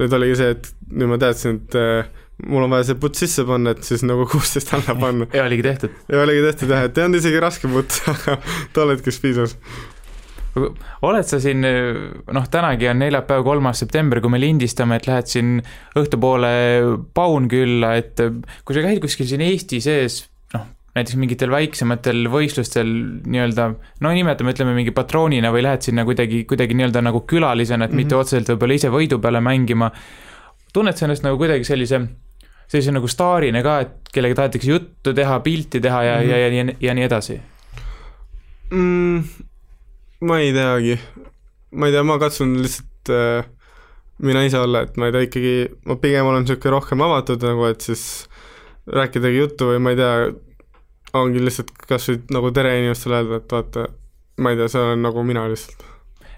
[0.00, 2.10] nüüd oligi see, et nüüd ma teadsin, et äh,
[2.48, 5.28] mul on vaja see putt sisse panna, et siis nagu kuusteist alla panna.
[5.34, 5.96] ja oligi tehtud?
[6.08, 8.38] ja oligi tehtud jah, et ei olnud isegi raske putt, aga
[8.76, 9.58] tol hetkest piisas
[10.52, 15.54] oled sa siin, noh, tänagi on neljapäev, kolmas september, kui me lindistame, et lähed siin
[15.96, 16.50] õhtupoole
[17.16, 18.20] Paunkülla, et
[18.66, 20.18] kui sa käid kuskil siin Eesti sees,
[20.96, 22.88] näiteks mingitel väiksematel võistlustel
[23.24, 23.68] nii-öelda,
[24.04, 27.96] no nimetame, ütleme mingi patroonina või lähed sinna kuidagi, kuidagi nii-öelda nagu külalisena, et mm
[27.96, 28.02] -hmm.
[28.02, 29.90] mitte otseselt võib-olla ise võidu peale mängima.
[30.72, 32.00] tunned sa ennast nagu kuidagi sellise,
[32.66, 36.30] sellise nagu staarina ka, et kellega tahetakse juttu teha, pilti teha ja mm, -hmm.
[36.30, 37.40] ja, ja, ja, ja nii edasi
[38.70, 39.24] mm,?
[40.20, 40.98] ma ei teagi,
[41.70, 43.44] ma ei tea, ma katsun lihtsalt äh,
[44.22, 45.54] mina ise olla, et ma ei tea, ikkagi
[45.88, 48.04] ma pigem olen niisugune rohkem avatud nagu, et siis
[48.92, 50.14] rääkidagi juttu või ma ei tea,
[51.18, 53.86] ongi lihtsalt kas või nagu tere inimestele öelda, et vaata,
[54.42, 55.88] ma ei tea, see olen nagu mina lihtsalt.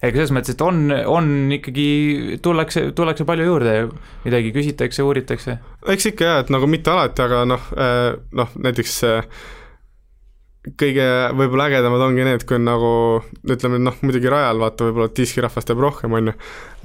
[0.05, 3.91] ega selles mõttes, et on, on ikkagi, tullakse, tullakse palju juurde ja
[4.27, 5.59] midagi küsitakse, uuritakse.
[5.95, 7.69] eks ikka jah, et nagu mitte alati, aga noh,
[8.35, 9.03] noh näiteks
[10.81, 11.07] kõige
[11.37, 12.91] võib-olla ägedamad ongi need, kui on nagu
[13.53, 16.37] ütleme noh, muidugi rajal vaata võib-olla diskirahvas teeb rohkem, on ju,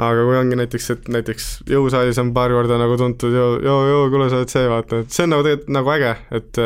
[0.04, 4.02] aga kui ongi näiteks, et näiteks jõusaalis on paar korda nagu tuntud joo, joo, joo,
[4.12, 6.12] kuule, sa oled see, vaata, et see on nagu tegelikult nagu äge,
[6.42, 6.62] et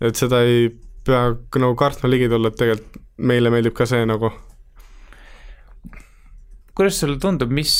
[0.00, 0.68] et seda ei
[1.06, 1.30] pea
[1.62, 4.32] nagu kartma ligi tulla, et tegelikult meile meeldib ka see nagu.
[6.76, 7.72] kuidas sulle tundub, mis,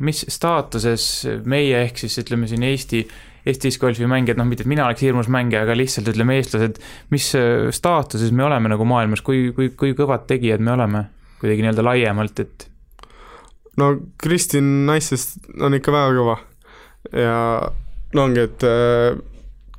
[0.00, 1.08] mis staatuses
[1.44, 3.02] meie ehk siis ütleme siin Eesti
[3.48, 6.80] Eesti discgolfi mängijad, noh, mitte et mina oleks hirmus mängija, aga lihtsalt ütleme, eestlased,
[7.14, 11.04] mis äh, staatuses me oleme nagu maailmas, kui, kui, kui kõvad tegijad me oleme
[11.38, 12.66] kuidagi nii-öelda laiemalt, et?
[13.78, 16.36] no Kristin naistest on ikka väga kõva
[17.14, 17.36] ja
[18.16, 19.20] no ongi, et äh,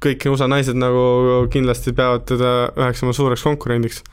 [0.03, 4.03] kõik USA naised nagu kindlasti peavad teda üheks oma suureks konkurendiks.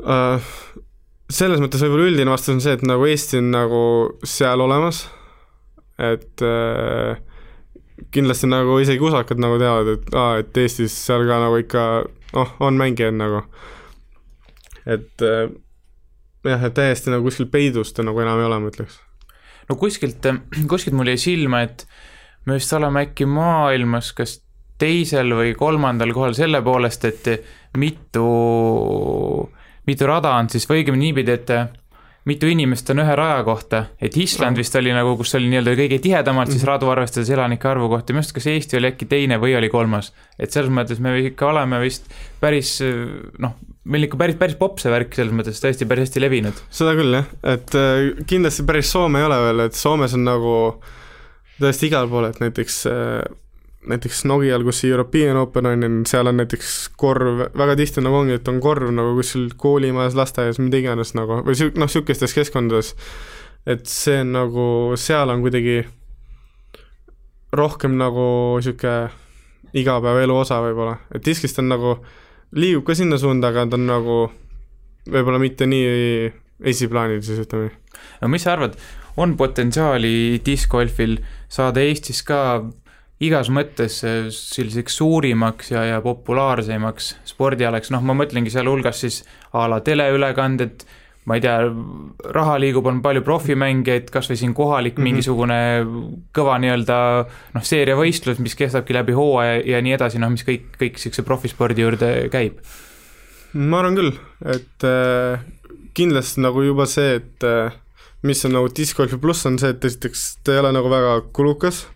[0.00, 0.52] Äh,
[1.30, 3.82] selles mõttes võib-olla üldine vastus on see, et nagu Eesti on nagu
[4.26, 5.04] seal olemas,
[6.00, 7.18] et äh,
[8.14, 11.84] kindlasti nagu isegi usakad nagu teavad, et aa, et Eestis seal ka nagu ikka
[12.34, 13.44] noh, on mängijaid nagu.
[14.86, 15.50] et äh,
[16.48, 19.00] jah, et täiesti nagu kuskil peidus ta nagu enam ei ole, ma ütleks.
[19.68, 20.26] no kuskilt,
[20.70, 21.86] kuskilt mul jäi silma, et
[22.46, 24.38] me vist oleme äkki maailmas kas
[24.80, 27.28] teisel või kolmandal kohal selle poolest, et
[27.78, 28.24] mitu,
[29.86, 31.54] mitu rada on siis, või õigemini niipidi, et
[32.28, 35.98] mitu inimest on ühe raja kohta, et Island vist oli nagu, kus oli nii-öelda kõige
[36.04, 39.56] tihedamalt siis radu arvestades elanike arvu kohta, minu arust kas Eesti oli äkki teine või
[39.58, 40.12] oli kolmas.
[40.38, 42.10] et selles mõttes me ikka oleme vist
[42.40, 42.78] päris
[43.40, 46.64] noh, meil ikka päris, päris popp see värk selles mõttes, tõesti päris hästi levinud.
[46.70, 50.56] seda küll jah, et äh, kindlasti päris Soome ei ole veel, et Soomes on nagu
[51.60, 53.22] tõesti igal pool, et näiteks äh,
[53.88, 58.36] näiteks Nokial, kus see European Open on, seal on näiteks korv, väga tihti nagu ongi,
[58.36, 62.92] et on korv nagu kuskil koolimajas, lasteaias, mida iganes nagu, või sihu-, noh, niisugustes keskkondades,
[63.70, 64.66] et see on nagu,
[65.00, 65.80] seal on kuidagi
[67.56, 68.26] rohkem nagu
[68.60, 69.10] niisugune
[69.80, 71.96] igapäevaelu osa võib-olla, et diskist on nagu,
[72.58, 74.20] liigub ka sinna suunda, aga ta on nagu
[75.10, 76.30] võib-olla mitte nii
[76.70, 77.70] esiplaanil siis ütleme.
[78.20, 78.76] no mis sa arvad,
[79.16, 81.18] on potentsiaali discgolfil
[81.48, 82.40] saada Eestis ka
[83.20, 84.00] igas mõttes
[84.32, 89.20] selliseks suurimaks ja, ja populaarsemaks spordialaks, noh, ma mõtlengi sealhulgas siis
[89.56, 90.86] a la teleülekanded,
[91.28, 91.58] ma ei tea,
[92.32, 95.10] raha liigub, on palju profimängijaid, kas või siin kohalik mm -hmm.
[95.10, 95.60] mingisugune
[96.36, 96.96] kõva nii-öelda
[97.56, 101.84] noh, seeriavõistlus, mis kestabki läbi hooaja ja nii edasi, noh, mis kõik, kõik niisuguse profispordi
[101.84, 102.64] juurde käib.
[103.52, 104.12] ma arvan küll,
[104.46, 105.44] et äh,
[105.94, 107.72] kindlasti nagu juba see, et äh,
[108.22, 111.86] mis on nagu discgolfi pluss, on see, et esiteks ta ei ole nagu väga kulukas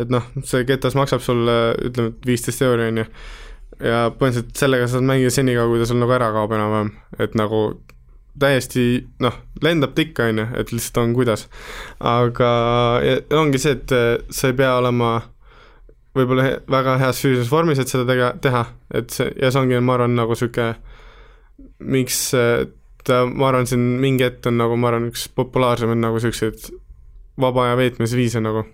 [0.00, 1.56] et noh, see ketas maksab sulle
[1.88, 3.06] ütleme, et viisteist euri, on ju,
[3.82, 7.62] ja põhimõtteliselt sellega saad mängida senikaua, kui ta sul nagu ära kaob enam-vähem, et nagu
[8.40, 8.86] täiesti
[9.20, 9.34] noh,
[9.64, 11.46] lendab ta ikka, on ju, et lihtsalt on kuidas.
[12.00, 12.50] aga
[13.36, 15.18] ongi see, et eh, sa ei pea olema
[16.16, 19.80] võib-olla he väga heas füüsilises vormis, et seda tega-, teha, et see, ja see ongi,
[19.80, 20.74] ma arvan, nagu niisugune
[21.92, 22.18] miks
[23.04, 26.72] ta, ma arvan, siin mingi hetk on nagu, ma arvan, üks populaarsemaid nagu niisuguseid
[27.40, 28.66] vaba aja veetmise viise nagu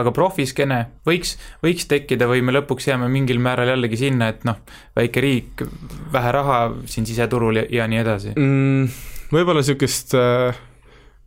[0.00, 0.78] aga profiskeene
[1.08, 4.60] võiks, võiks tekkida või me lõpuks jääme mingil määral jällegi sinna, et noh,
[4.96, 5.64] väike riik,
[6.12, 9.00] vähe raha siin siseturul ja, ja nii edasi mm,?
[9.32, 10.60] võib-olla niisugust, äh,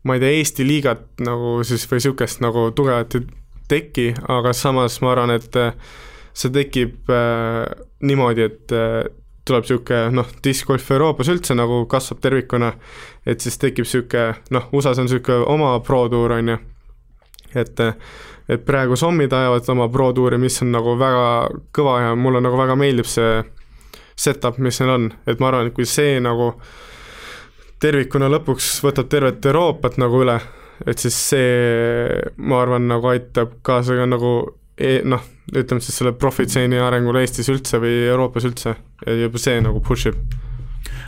[0.05, 3.27] ma ei tea, Eesti liigat nagu siis või niisugust nagu tugevat ei
[3.67, 5.73] teki, aga samas ma arvan, et äh,
[6.35, 7.65] see tekib äh,
[8.05, 9.05] niimoodi, et äh,
[9.45, 12.73] tuleb niisugune noh, discgolf Euroopas üldse nagu kasvab tervikuna,
[13.25, 16.61] et siis tekib niisugune noh, USA-s on niisugune oma pro-tuur, on ju,
[17.55, 17.97] et äh,
[18.49, 21.27] et praegu sommid ajavad oma Pro tuuri, mis on nagu väga
[21.75, 23.39] kõva ja mulle nagu väga meeldib see
[24.15, 26.53] setup, mis neil on, et ma arvan, et kui see nagu
[27.81, 30.37] tervikuna lõpuks võtab tervet Euroopat nagu üle,
[30.85, 34.37] et siis see, ma arvan, nagu aitab kaasa ka nagu
[34.77, 35.21] e noh,
[35.55, 38.75] ütleme siis selle profitseeni arengule Eestis üldse või Euroopas üldse.
[39.07, 40.19] Juba see nagu push ib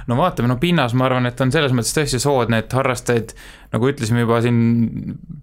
[0.07, 3.33] no vaatame, no pinnas ma arvan, et on selles mõttes tõesti soodne, et harrastajaid,
[3.73, 4.57] nagu ütlesime juba siin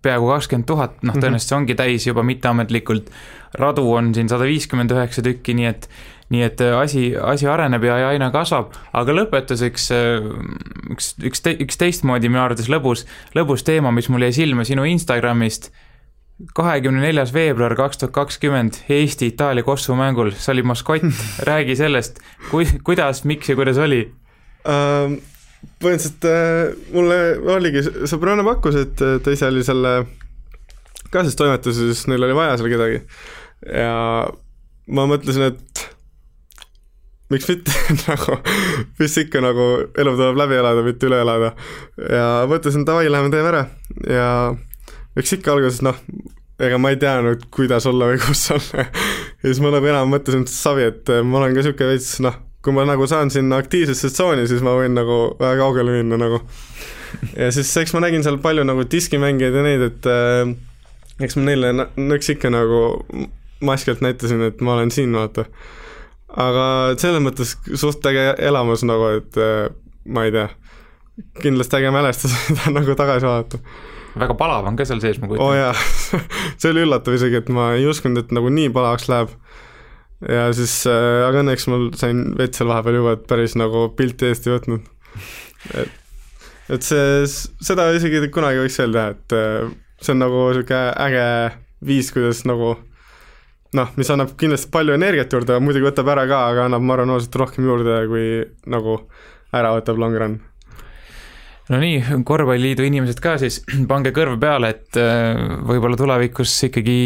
[0.04, 1.22] peaaegu kakskümmend tuhat, noh, mhm.
[1.22, 3.12] tõenäoliselt see ongi täis juba mitteametlikult.
[3.60, 5.88] radu on siin sada viiskümmend üheksa tükki, nii et,
[6.34, 8.74] nii et äh, asi, asi areneb ja, ja aina kasvab.
[8.92, 10.28] aga lõpetuseks äh,
[10.96, 13.06] üks, üks, üks teistmoodi minu arvates lõbus,
[13.36, 15.70] lõbus teema, mis mul jäi silma sinu Instagramist
[16.54, 21.06] kahekümne neljas veebruar kaks tuhat kakskümmend Eesti-Itaalia Kossu mängul, sa olid maskott,
[21.48, 22.18] räägi sellest,
[22.50, 24.08] kui, kuidas, miks ja kuidas oli
[24.68, 25.16] äh,?
[25.80, 27.16] põhimõtteliselt äh, mulle
[27.54, 29.94] oligi, sõbranna pakkus, et ta ise oli selle
[31.14, 33.00] kaasastoimetuses, neil oli vaja seal kedagi.
[33.64, 33.94] ja
[34.92, 35.84] ma mõtlesin, et
[37.32, 37.72] miks mitte
[38.08, 38.38] nagu,
[39.00, 41.54] mis ikka nagu, elu tuleb läbi elada, mitte üle elada.
[42.10, 43.66] ja mõtlesin, davai, lähme teeme ära
[44.10, 44.28] ja
[45.18, 45.98] eks ikka alguses noh,
[46.62, 48.84] ega ma ei teadnud, kuidas olla või kus olla
[49.40, 52.72] ja siis ma nagu enam mõtlesin savi, et ma olen ka niisugune veits noh, kui
[52.72, 56.40] ma nagu saan sinna aktiivsesse tsooni, siis ma võin nagu väga kaugele minna nagu.
[57.36, 60.54] ja siis eks ma nägin seal palju nagu diskimängijaid ja neid, et äh,
[61.24, 62.82] eks ma neile nõks ikka nagu
[63.64, 65.46] maskilt näitasin, et ma olen siin, vaata.
[66.28, 66.66] aga
[67.00, 69.68] selles mõttes suht äge elamus nagu, et äh,
[70.04, 70.48] ma ei tea,
[71.44, 72.34] kindlasti äge mälestus
[72.76, 73.60] nagu tagasi vaadata
[74.14, 75.50] väga palav on ka seal sees, ma kujutan ette.
[75.50, 76.18] oo oh jaa
[76.60, 79.32] see oli üllatav isegi, et ma ei uskunud, et nagu nii palavaks läheb
[80.22, 84.30] ja siis äh,, aga õnneks mul sain vett seal vahepeal juua, et päris nagu pilti
[84.30, 84.88] eest ei võtnud.
[85.82, 86.00] et,
[86.76, 87.26] et see,
[87.64, 89.68] seda isegi kunagi võiks öelda, et äh,
[90.00, 91.28] see on nagu niisugune äge
[91.84, 92.74] viis, kuidas nagu
[93.74, 97.14] noh, mis annab kindlasti palju energiat juurde, muidugi võtab ära ka, aga annab, ma arvan,
[97.16, 98.26] oluliselt rohkem juurde, kui
[98.70, 99.00] nagu
[99.54, 100.36] ära võtab long run
[101.70, 103.60] no nii, korvpalliliidu inimesed ka siis,
[103.90, 106.98] pange kõrv peale, et äh, võib-olla tulevikus ikkagi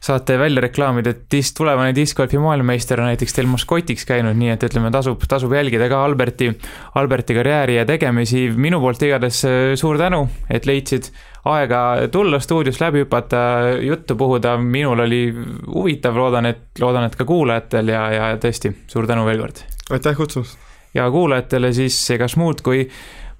[0.00, 4.64] saate välja reklaamida, et dis-, tulevane discgolfi maailmameister on näiteks teil maskotiks käinud, nii et
[4.64, 6.50] ütleme, tasub, tasub jälgida ka Alberti,
[6.96, 8.48] Alberti karjääri ja tegemisi.
[8.56, 11.10] minu poolt igatahes äh, suur tänu, et leidsid
[11.44, 13.42] aega tulla stuudios läbi hüpata,
[13.80, 15.22] juttu puhuda, minul oli
[15.66, 19.64] huvitav, loodan, et, loodan, et ka kuulajatel ja, ja tõesti, suur tänu veel kord.
[19.90, 20.58] aitäh kutsumast!
[20.94, 22.88] ja kuulajatele siis egas muud kui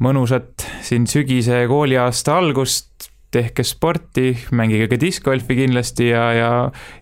[0.01, 6.51] mõnusat siin sügise kooliaasta algust tehke sporti, mängige ka discgolfi kindlasti ja, ja,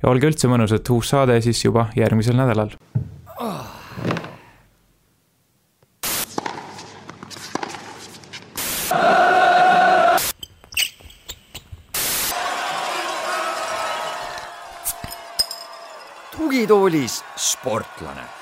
[0.02, 2.76] ja olge üldse mõnusad, uus saade siis juba järgmisel nädalal.
[3.38, 3.74] Oh..
[16.38, 18.37] tugitoolis sportlane